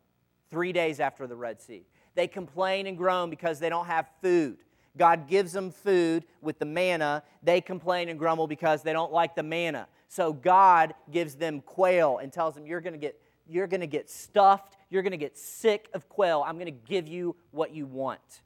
[0.51, 1.85] Three days after the Red Sea.
[2.15, 4.59] They complain and groan because they don't have food.
[4.97, 7.23] God gives them food with the manna.
[7.43, 9.89] They complain and grumble because they don't like the manna.
[10.09, 13.89] So God gives them quail and tells them, You're going to get, you're going to
[13.89, 14.77] get stuffed.
[14.91, 16.45] You're going to get sick of quail.
[16.47, 18.43] I'm going to give you what you want.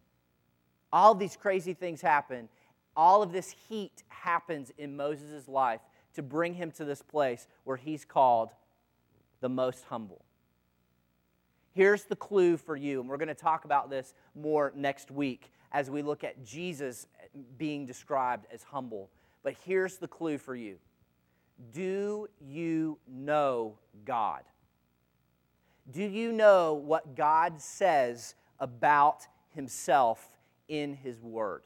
[0.90, 2.48] All these crazy things happen.
[2.96, 5.80] All of this heat happens in Moses' life
[6.14, 8.50] to bring him to this place where he's called
[9.40, 10.24] the most humble.
[11.78, 15.52] Here's the clue for you, and we're going to talk about this more next week
[15.70, 17.06] as we look at Jesus
[17.56, 19.10] being described as humble.
[19.44, 20.78] But here's the clue for you
[21.72, 24.42] Do you know God?
[25.92, 31.62] Do you know what God says about himself in his word?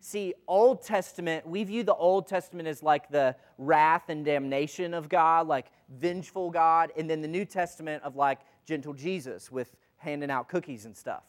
[0.00, 5.10] See, Old Testament, we view the Old Testament as like the wrath and damnation of
[5.10, 8.38] God, like vengeful God, and then the New Testament of like
[8.70, 11.24] gentle Jesus with handing out cookies and stuff.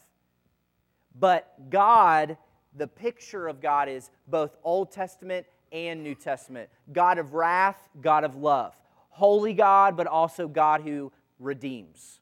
[1.19, 2.37] But God,
[2.77, 8.23] the picture of God is both Old Testament and New Testament God of wrath, God
[8.23, 8.75] of love.
[9.09, 12.19] Holy God, but also God who redeems.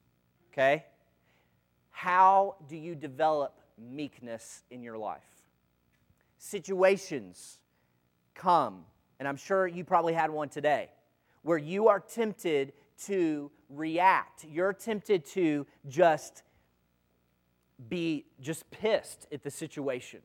[0.54, 0.86] Okay?
[1.92, 5.20] How do you develop meekness in your life?
[6.38, 7.60] Situations
[8.36, 8.86] come,
[9.20, 10.90] and I'm sure you probably had one today,
[11.42, 12.72] where you are tempted
[13.06, 14.46] to react.
[14.46, 16.44] You're tempted to just
[17.88, 20.20] be just pissed at the situation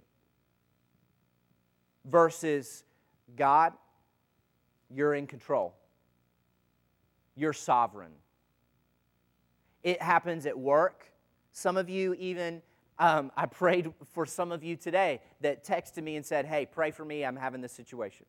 [2.05, 2.85] versus
[3.37, 3.73] God,
[4.91, 5.75] you're in control.
[7.37, 8.13] You're sovereign.
[9.83, 11.11] It happens at work.
[11.53, 12.63] Some of you even,
[12.99, 16.91] um, I prayed for some of you today that texted me and said, Hey, pray
[16.91, 17.25] for me.
[17.25, 18.27] I'm having this situation.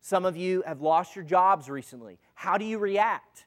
[0.00, 2.18] Some of you have lost your jobs recently.
[2.34, 3.46] How do you react?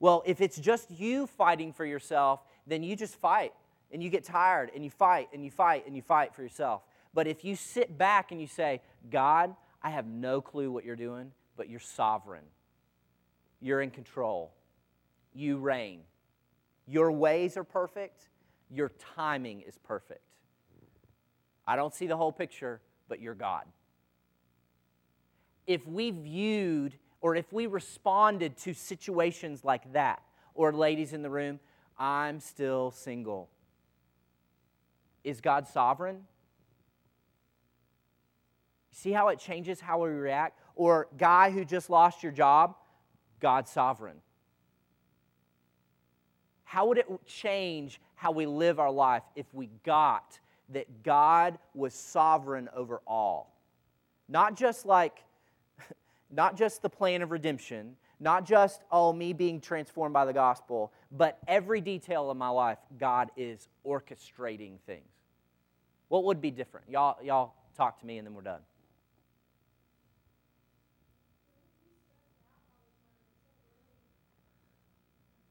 [0.00, 3.52] Well, if it's just you fighting for yourself, then you just fight
[3.92, 6.82] and you get tired and you fight and you fight and you fight for yourself.
[7.14, 8.80] But if you sit back and you say,
[9.10, 12.44] God, I have no clue what you're doing, but you're sovereign,
[13.60, 14.52] you're in control,
[15.34, 16.00] you reign.
[16.86, 18.28] Your ways are perfect,
[18.70, 20.22] your timing is perfect.
[21.66, 23.64] I don't see the whole picture, but you're God.
[25.66, 30.22] If we viewed or if we responded to situations like that,
[30.54, 31.60] or ladies in the room,
[31.98, 33.48] I'm still single.
[35.24, 36.24] Is God sovereign?
[38.90, 40.58] See how it changes how we react?
[40.74, 42.74] Or, guy who just lost your job,
[43.40, 44.16] God sovereign.
[46.64, 50.38] How would it change how we live our life if we got
[50.70, 53.56] that God was sovereign over all?
[54.28, 55.24] Not just like,
[56.30, 60.92] not just the plan of redemption, not just, oh, me being transformed by the gospel,
[61.12, 65.04] but every detail of my life, God is orchestrating things.
[66.08, 66.88] What would be different?
[66.90, 68.60] Y'all, y'all talk to me and then we're done.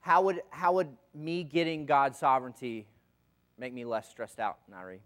[0.01, 2.87] How would, how would me getting God's sovereignty
[3.57, 5.01] make me less stressed out, Nari?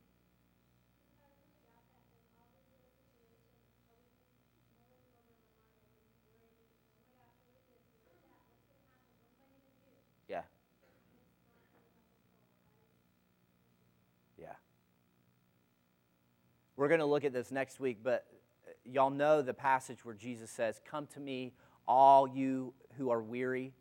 [16.82, 18.26] We're going to look at this next week, but
[18.68, 21.54] uh, y'all know the passage where Jesus says, Come to me,
[21.88, 23.72] all you who are weary.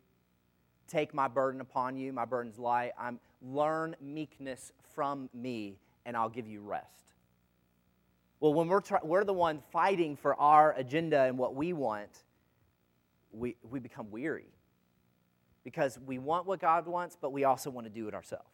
[0.87, 2.13] Take my burden upon you.
[2.13, 2.91] My burden's light.
[2.99, 7.15] I'm learn meekness from me, and I'll give you rest.
[8.39, 12.21] Well, when we're, try- we're the one fighting for our agenda and what we want,
[13.31, 14.53] we, we become weary
[15.63, 18.45] because we want what God wants, but we also want to do it ourselves.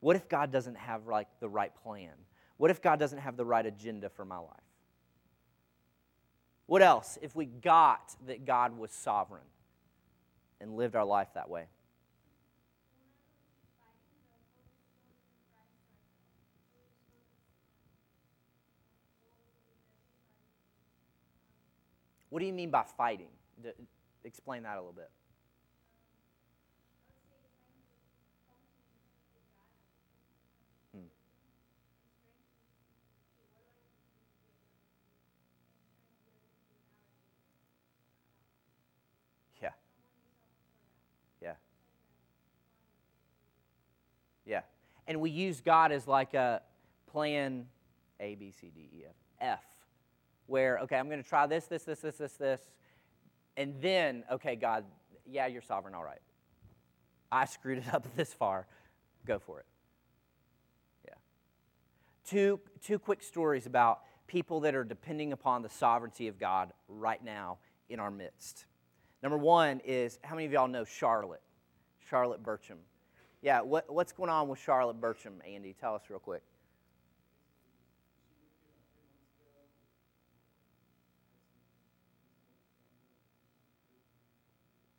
[0.00, 2.12] What if God doesn't have like the right plan?
[2.56, 4.50] What if God doesn't have the right agenda for my life?
[6.66, 9.42] What else if we got that God was sovereign
[10.60, 11.66] and lived our life that way?
[22.30, 23.28] What do you mean by fighting?
[24.24, 25.10] explain that a little bit.
[44.46, 44.60] Yeah.
[45.06, 46.62] And we use God as like a
[47.10, 47.66] plan
[48.20, 49.64] A, B, C, D, E, F, F,
[50.46, 52.60] where, okay, I'm going to try this, this, this, this, this, this.
[53.56, 54.84] And then, okay, God,
[55.26, 56.20] yeah, you're sovereign, all right.
[57.30, 58.66] I screwed it up this far.
[59.26, 59.66] Go for it.
[61.06, 61.14] Yeah.
[62.24, 67.22] Two, two quick stories about people that are depending upon the sovereignty of God right
[67.22, 68.66] now in our midst.
[69.22, 71.42] Number one is how many of y'all know Charlotte?
[72.10, 72.78] Charlotte Burcham.
[73.44, 75.76] Yeah, what, what's going on with Charlotte Bertram, Andy?
[75.78, 76.40] Tell us real quick.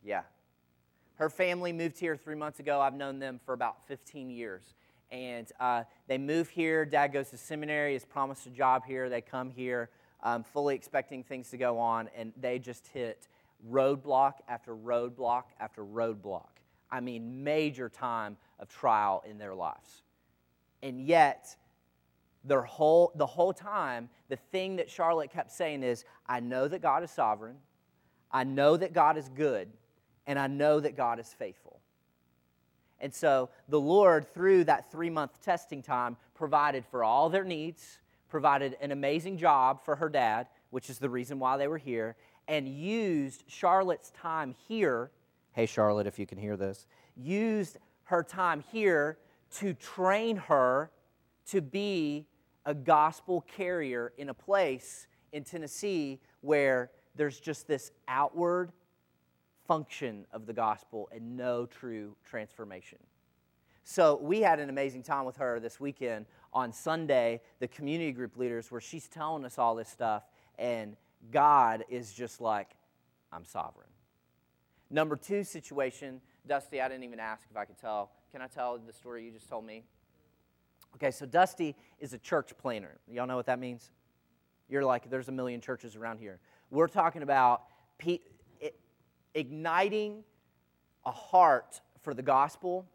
[0.04, 0.22] Yeah.
[1.16, 2.80] Her family moved here three months ago.
[2.80, 4.76] I've known them for about 15 years.
[5.10, 6.86] And uh, they move here.
[6.86, 9.10] Dad goes to seminary, is promised a job here.
[9.10, 9.90] They come here
[10.22, 13.28] um, fully expecting things to go on, and they just hit
[13.68, 16.55] roadblock after roadblock after roadblock.
[16.96, 20.02] I mean, major time of trial in their lives.
[20.82, 21.54] And yet,
[22.46, 26.82] their whole, the whole time, the thing that Charlotte kept saying is, I know that
[26.82, 27.58] God is sovereign,
[28.32, 29.68] I know that God is good,
[30.26, 31.82] and I know that God is faithful.
[33.02, 38.00] And so the Lord, through that three month testing time, provided for all their needs,
[38.30, 42.16] provided an amazing job for her dad, which is the reason why they were here,
[42.48, 45.12] and used Charlotte's time here
[45.56, 46.86] hey, Charlotte, if you can hear this,
[47.16, 49.18] used her time here
[49.50, 50.92] to train her
[51.48, 52.28] to be
[52.66, 58.74] a gospel carrier in a place in Tennessee where there's just this outward
[59.66, 63.00] function of the gospel and no true transformation.
[63.86, 68.36] So we had an amazing time with her this weekend on Sunday, the community group
[68.36, 70.24] leaders, where she's telling us all this stuff,
[70.60, 70.98] and
[71.32, 72.72] God is just like,
[73.32, 73.88] I'm sovereign.
[74.90, 78.12] Number two situation, Dusty, I didn't even ask if I could tell.
[78.32, 79.84] Can I tell the story you just told me?
[80.96, 82.98] Okay, so Dusty is a church planner.
[83.12, 83.92] Y'all know what that means?
[84.70, 86.40] You're like, there's a million churches around here.
[86.70, 87.64] We're talking about
[87.98, 88.20] pe-
[89.34, 90.24] igniting
[91.06, 92.86] a heart for the gospel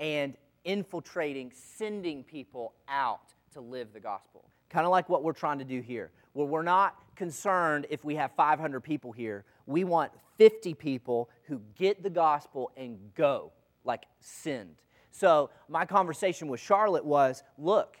[0.00, 4.44] and infiltrating, sending people out to live the gospel.
[4.70, 8.14] Kind of like what we're trying to do here, where we're not concerned if we
[8.16, 9.44] have 500 people here.
[9.68, 13.52] We want 50 people who get the gospel and go,
[13.84, 14.76] like send.
[15.10, 17.98] So, my conversation with Charlotte was look,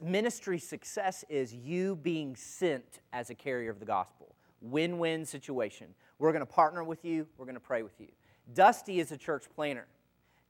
[0.00, 4.34] ministry success is you being sent as a carrier of the gospel.
[4.62, 5.88] Win win situation.
[6.18, 8.08] We're going to partner with you, we're going to pray with you.
[8.54, 9.86] Dusty is a church planner.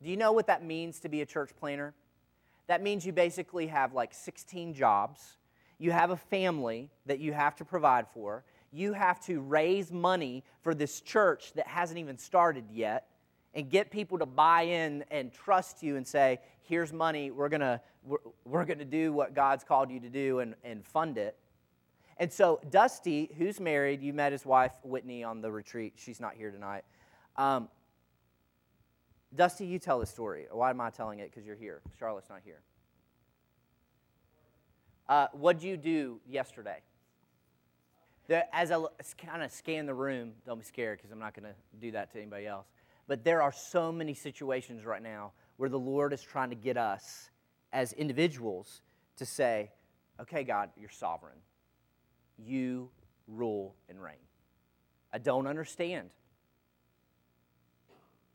[0.00, 1.94] Do you know what that means to be a church planner?
[2.68, 5.36] That means you basically have like 16 jobs,
[5.78, 10.44] you have a family that you have to provide for, you have to raise money
[10.62, 13.06] for this church that hasn't even started yet
[13.54, 17.80] and get people to buy in and trust you and say, here's money, we're gonna,
[18.04, 21.36] we're, we're gonna do what God's called you to do and, and fund it.
[22.18, 25.94] And so, Dusty, who's married, you met his wife, Whitney, on the retreat.
[25.96, 26.84] She's not here tonight.
[27.36, 27.68] Um,
[29.34, 30.46] Dusty, you tell the story.
[30.50, 31.30] Why am I telling it?
[31.30, 31.80] Because you're here.
[31.98, 32.60] Charlotte's not here.
[35.08, 36.78] Uh, what'd you do yesterday?
[38.52, 38.78] As I
[39.16, 42.12] kind of scan the room, don't be scared because I'm not going to do that
[42.12, 42.66] to anybody else.
[43.06, 46.76] But there are so many situations right now where the Lord is trying to get
[46.76, 47.30] us
[47.72, 48.82] as individuals
[49.16, 49.70] to say,
[50.20, 51.38] okay, God, you're sovereign.
[52.38, 52.90] You
[53.26, 54.14] rule and reign.
[55.12, 56.10] I don't understand.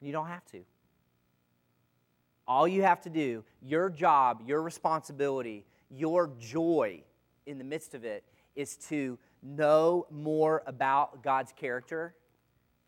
[0.01, 0.61] You don't have to.
[2.47, 7.03] All you have to do, your job, your responsibility, your joy
[7.45, 8.23] in the midst of it,
[8.55, 12.15] is to know more about God's character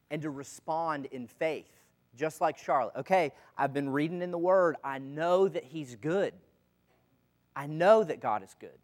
[0.10, 1.70] and to respond in faith
[2.16, 2.94] just like Charlotte.
[2.98, 4.78] Okay, I've been reading in the Word.
[4.84, 6.34] I know that He's good.
[7.56, 8.78] I know that God is good.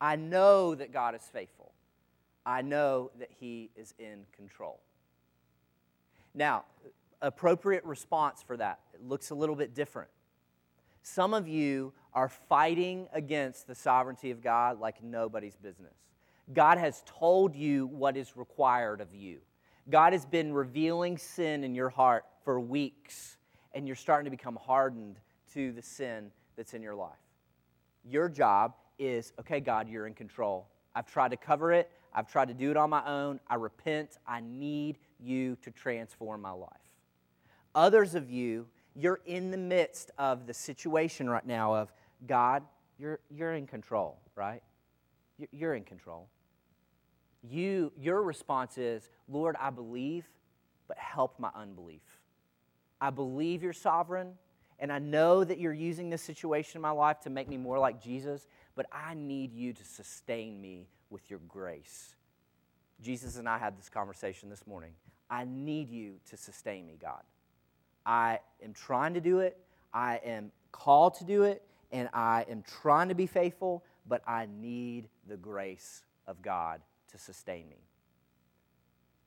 [0.00, 1.72] I know that God is faithful.
[2.44, 4.80] I know that He is in control.
[6.34, 6.64] Now,
[7.20, 10.10] appropriate response for that it looks a little bit different.
[11.02, 15.94] Some of you are fighting against the sovereignty of God like nobody's business.
[16.52, 19.38] God has told you what is required of you.
[19.90, 23.36] God has been revealing sin in your heart for weeks,
[23.74, 25.16] and you're starting to become hardened
[25.54, 27.12] to the sin that's in your life.
[28.04, 30.68] Your job is okay, God, you're in control.
[30.94, 33.40] I've tried to cover it, I've tried to do it on my own.
[33.48, 34.18] I repent.
[34.26, 36.68] I need you to transform my life.
[37.74, 41.92] Others of you, you're in the midst of the situation right now of
[42.26, 42.62] God,
[42.98, 44.62] you're, you're in control, right?
[45.50, 46.28] You're in control.
[47.42, 50.28] You, your response is, Lord, I believe,
[50.86, 52.02] but help my unbelief.
[53.00, 54.34] I believe you're sovereign,
[54.78, 57.78] and I know that you're using this situation in my life to make me more
[57.78, 62.14] like Jesus, but I need you to sustain me with your grace.
[63.00, 64.92] Jesus and I had this conversation this morning.
[65.28, 67.22] I need you to sustain me, God.
[68.06, 69.56] I am trying to do it,
[69.92, 74.46] I am called to do it, and I am trying to be faithful, but I
[74.60, 76.80] need the grace of God
[77.12, 77.84] to sustain me.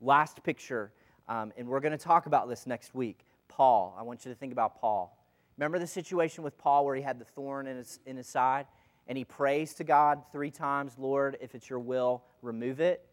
[0.02, 0.92] Last picture,
[1.28, 3.26] um, and we're going to talk about this next week.
[3.48, 3.96] Paul.
[3.98, 5.18] I want you to think about Paul.
[5.58, 8.66] Remember the situation with Paul where he had the thorn in his, in his side?
[9.08, 13.06] And he prays to God three times, Lord, if it's your will, remove it.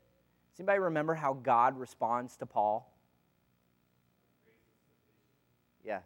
[0.51, 2.93] Does anybody remember how God responds to Paul?
[5.85, 6.01] Yeah.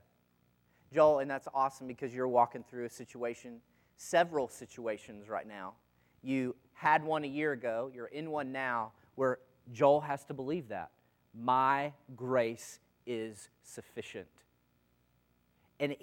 [0.92, 3.60] Joel, and that's awesome because you're walking through a situation,
[3.96, 5.74] several situations right now.
[6.22, 9.38] You had one a year ago, you're in one now where
[9.72, 10.90] Joel has to believe that.
[11.34, 14.26] My grace is sufficient.
[15.80, 15.94] And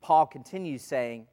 [0.00, 1.26] Paul continues saying,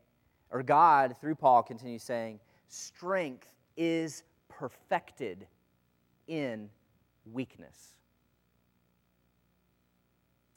[0.51, 5.47] or God through Paul continues saying, strength is perfected
[6.27, 6.69] in
[7.31, 7.95] weakness.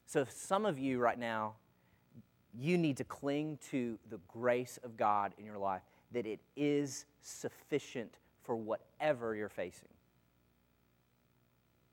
[0.06, 1.54] So, some of you right now,
[2.58, 5.82] you need to cling to the grace of God in your life
[6.12, 9.88] that it is sufficient for whatever you're facing.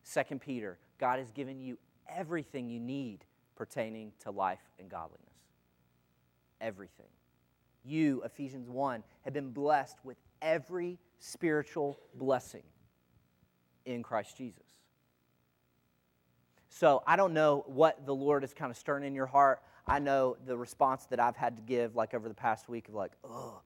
[0.04, 5.22] Second Peter, God has given you everything you need pertaining to life and godliness.
[6.60, 7.08] Everything.
[7.84, 12.64] You, Ephesians 1, have been blessed with every spiritual blessing
[13.86, 14.62] in Christ Jesus.
[16.70, 19.62] So I don't know what the Lord is kind of stirring in your heart.
[19.88, 22.94] I know the response that I've had to give, like over the past week, of
[22.94, 23.62] like, ugh,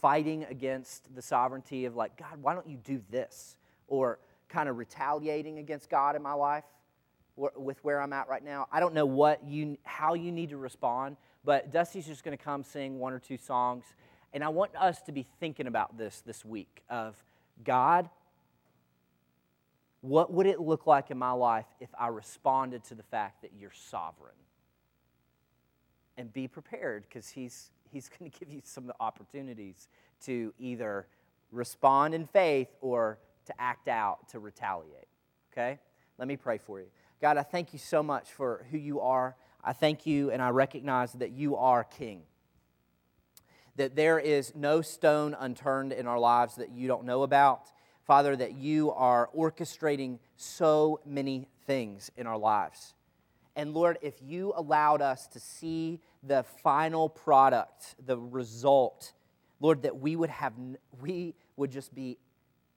[0.00, 3.56] fighting against the sovereignty of like, God, why don't you do this?
[3.86, 6.64] Or kind of retaliating against God in my life
[7.36, 8.66] with where I'm at right now.
[8.70, 12.42] I don't know what you, how you need to respond, but Dusty's just going to
[12.42, 13.84] come sing one or two songs.
[14.34, 17.16] And I want us to be thinking about this this week of
[17.64, 18.10] God,
[20.02, 23.52] what would it look like in my life if I responded to the fact that
[23.58, 24.34] you're sovereign?
[26.16, 29.88] And be prepared because he's He's going to give you some opportunities
[30.24, 31.06] to either
[31.50, 35.08] respond in faith or to act out, to retaliate.
[35.52, 35.78] Okay?
[36.18, 36.86] Let me pray for you.
[37.20, 39.36] God, I thank you so much for who you are.
[39.62, 42.22] I thank you and I recognize that you are King.
[43.76, 47.70] That there is no stone unturned in our lives that you don't know about.
[48.04, 52.94] Father, that you are orchestrating so many things in our lives.
[53.54, 59.12] And Lord, if you allowed us to see the final product, the result,
[59.60, 60.54] Lord, that we would have,
[61.00, 62.18] we would just be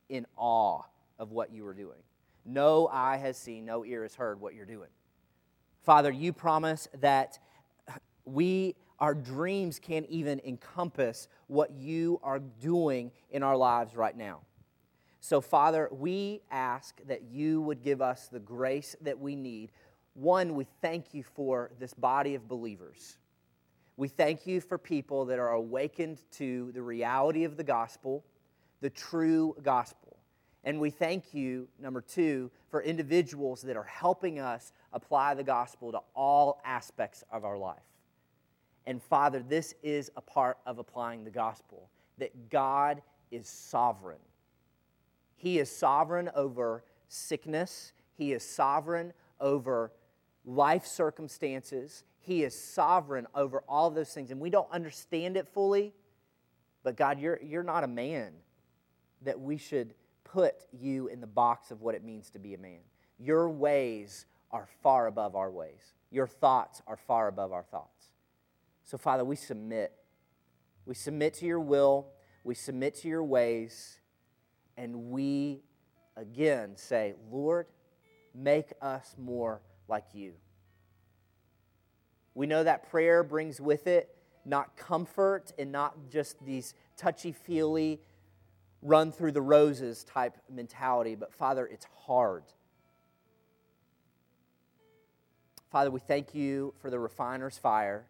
[0.09, 0.81] in awe
[1.17, 1.99] of what you are doing.
[2.45, 4.89] No eye has seen, no ear has heard what you're doing.
[5.83, 7.39] Father, you promise that
[8.25, 14.41] we, our dreams can't even encompass what you are doing in our lives right now.
[15.21, 19.71] So, Father, we ask that you would give us the grace that we need.
[20.15, 23.17] One, we thank you for this body of believers.
[23.97, 28.23] We thank you for people that are awakened to the reality of the gospel,
[28.79, 30.17] the true gospel.
[30.63, 35.91] And we thank you, number two, for individuals that are helping us apply the gospel
[35.91, 37.83] to all aspects of our life.
[38.87, 41.89] And Father, this is a part of applying the gospel
[42.19, 43.01] that God
[43.31, 44.19] is sovereign.
[45.35, 49.11] He is sovereign over sickness, He is sovereign
[49.41, 49.91] over
[50.45, 54.31] life circumstances, he is sovereign over all those things.
[54.31, 55.93] And we don't understand it fully,
[56.83, 58.33] but God, you're, you're not a man
[59.23, 59.93] that we should
[60.23, 62.79] put you in the box of what it means to be a man.
[63.17, 65.93] Your ways are far above our ways.
[66.11, 68.09] Your thoughts are far above our thoughts.
[68.83, 69.93] So, Father, we submit.
[70.85, 72.07] We submit to your will,
[72.43, 73.97] we submit to your ways,
[74.77, 75.63] and we
[76.15, 77.65] again say, Lord,
[78.35, 80.33] make us more like you.
[82.33, 84.15] We know that prayer brings with it
[84.45, 87.99] not comfort and not just these touchy feely,
[88.81, 92.43] run through the roses type mentality, but Father, it's hard.
[95.71, 98.05] Father, we thank you for the refiner's fire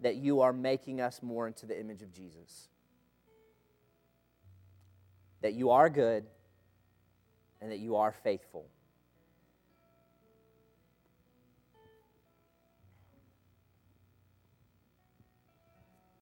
[0.00, 2.68] that you are making us more into the image of Jesus.
[5.40, 6.26] That you are good
[7.60, 8.66] and that you are faithful.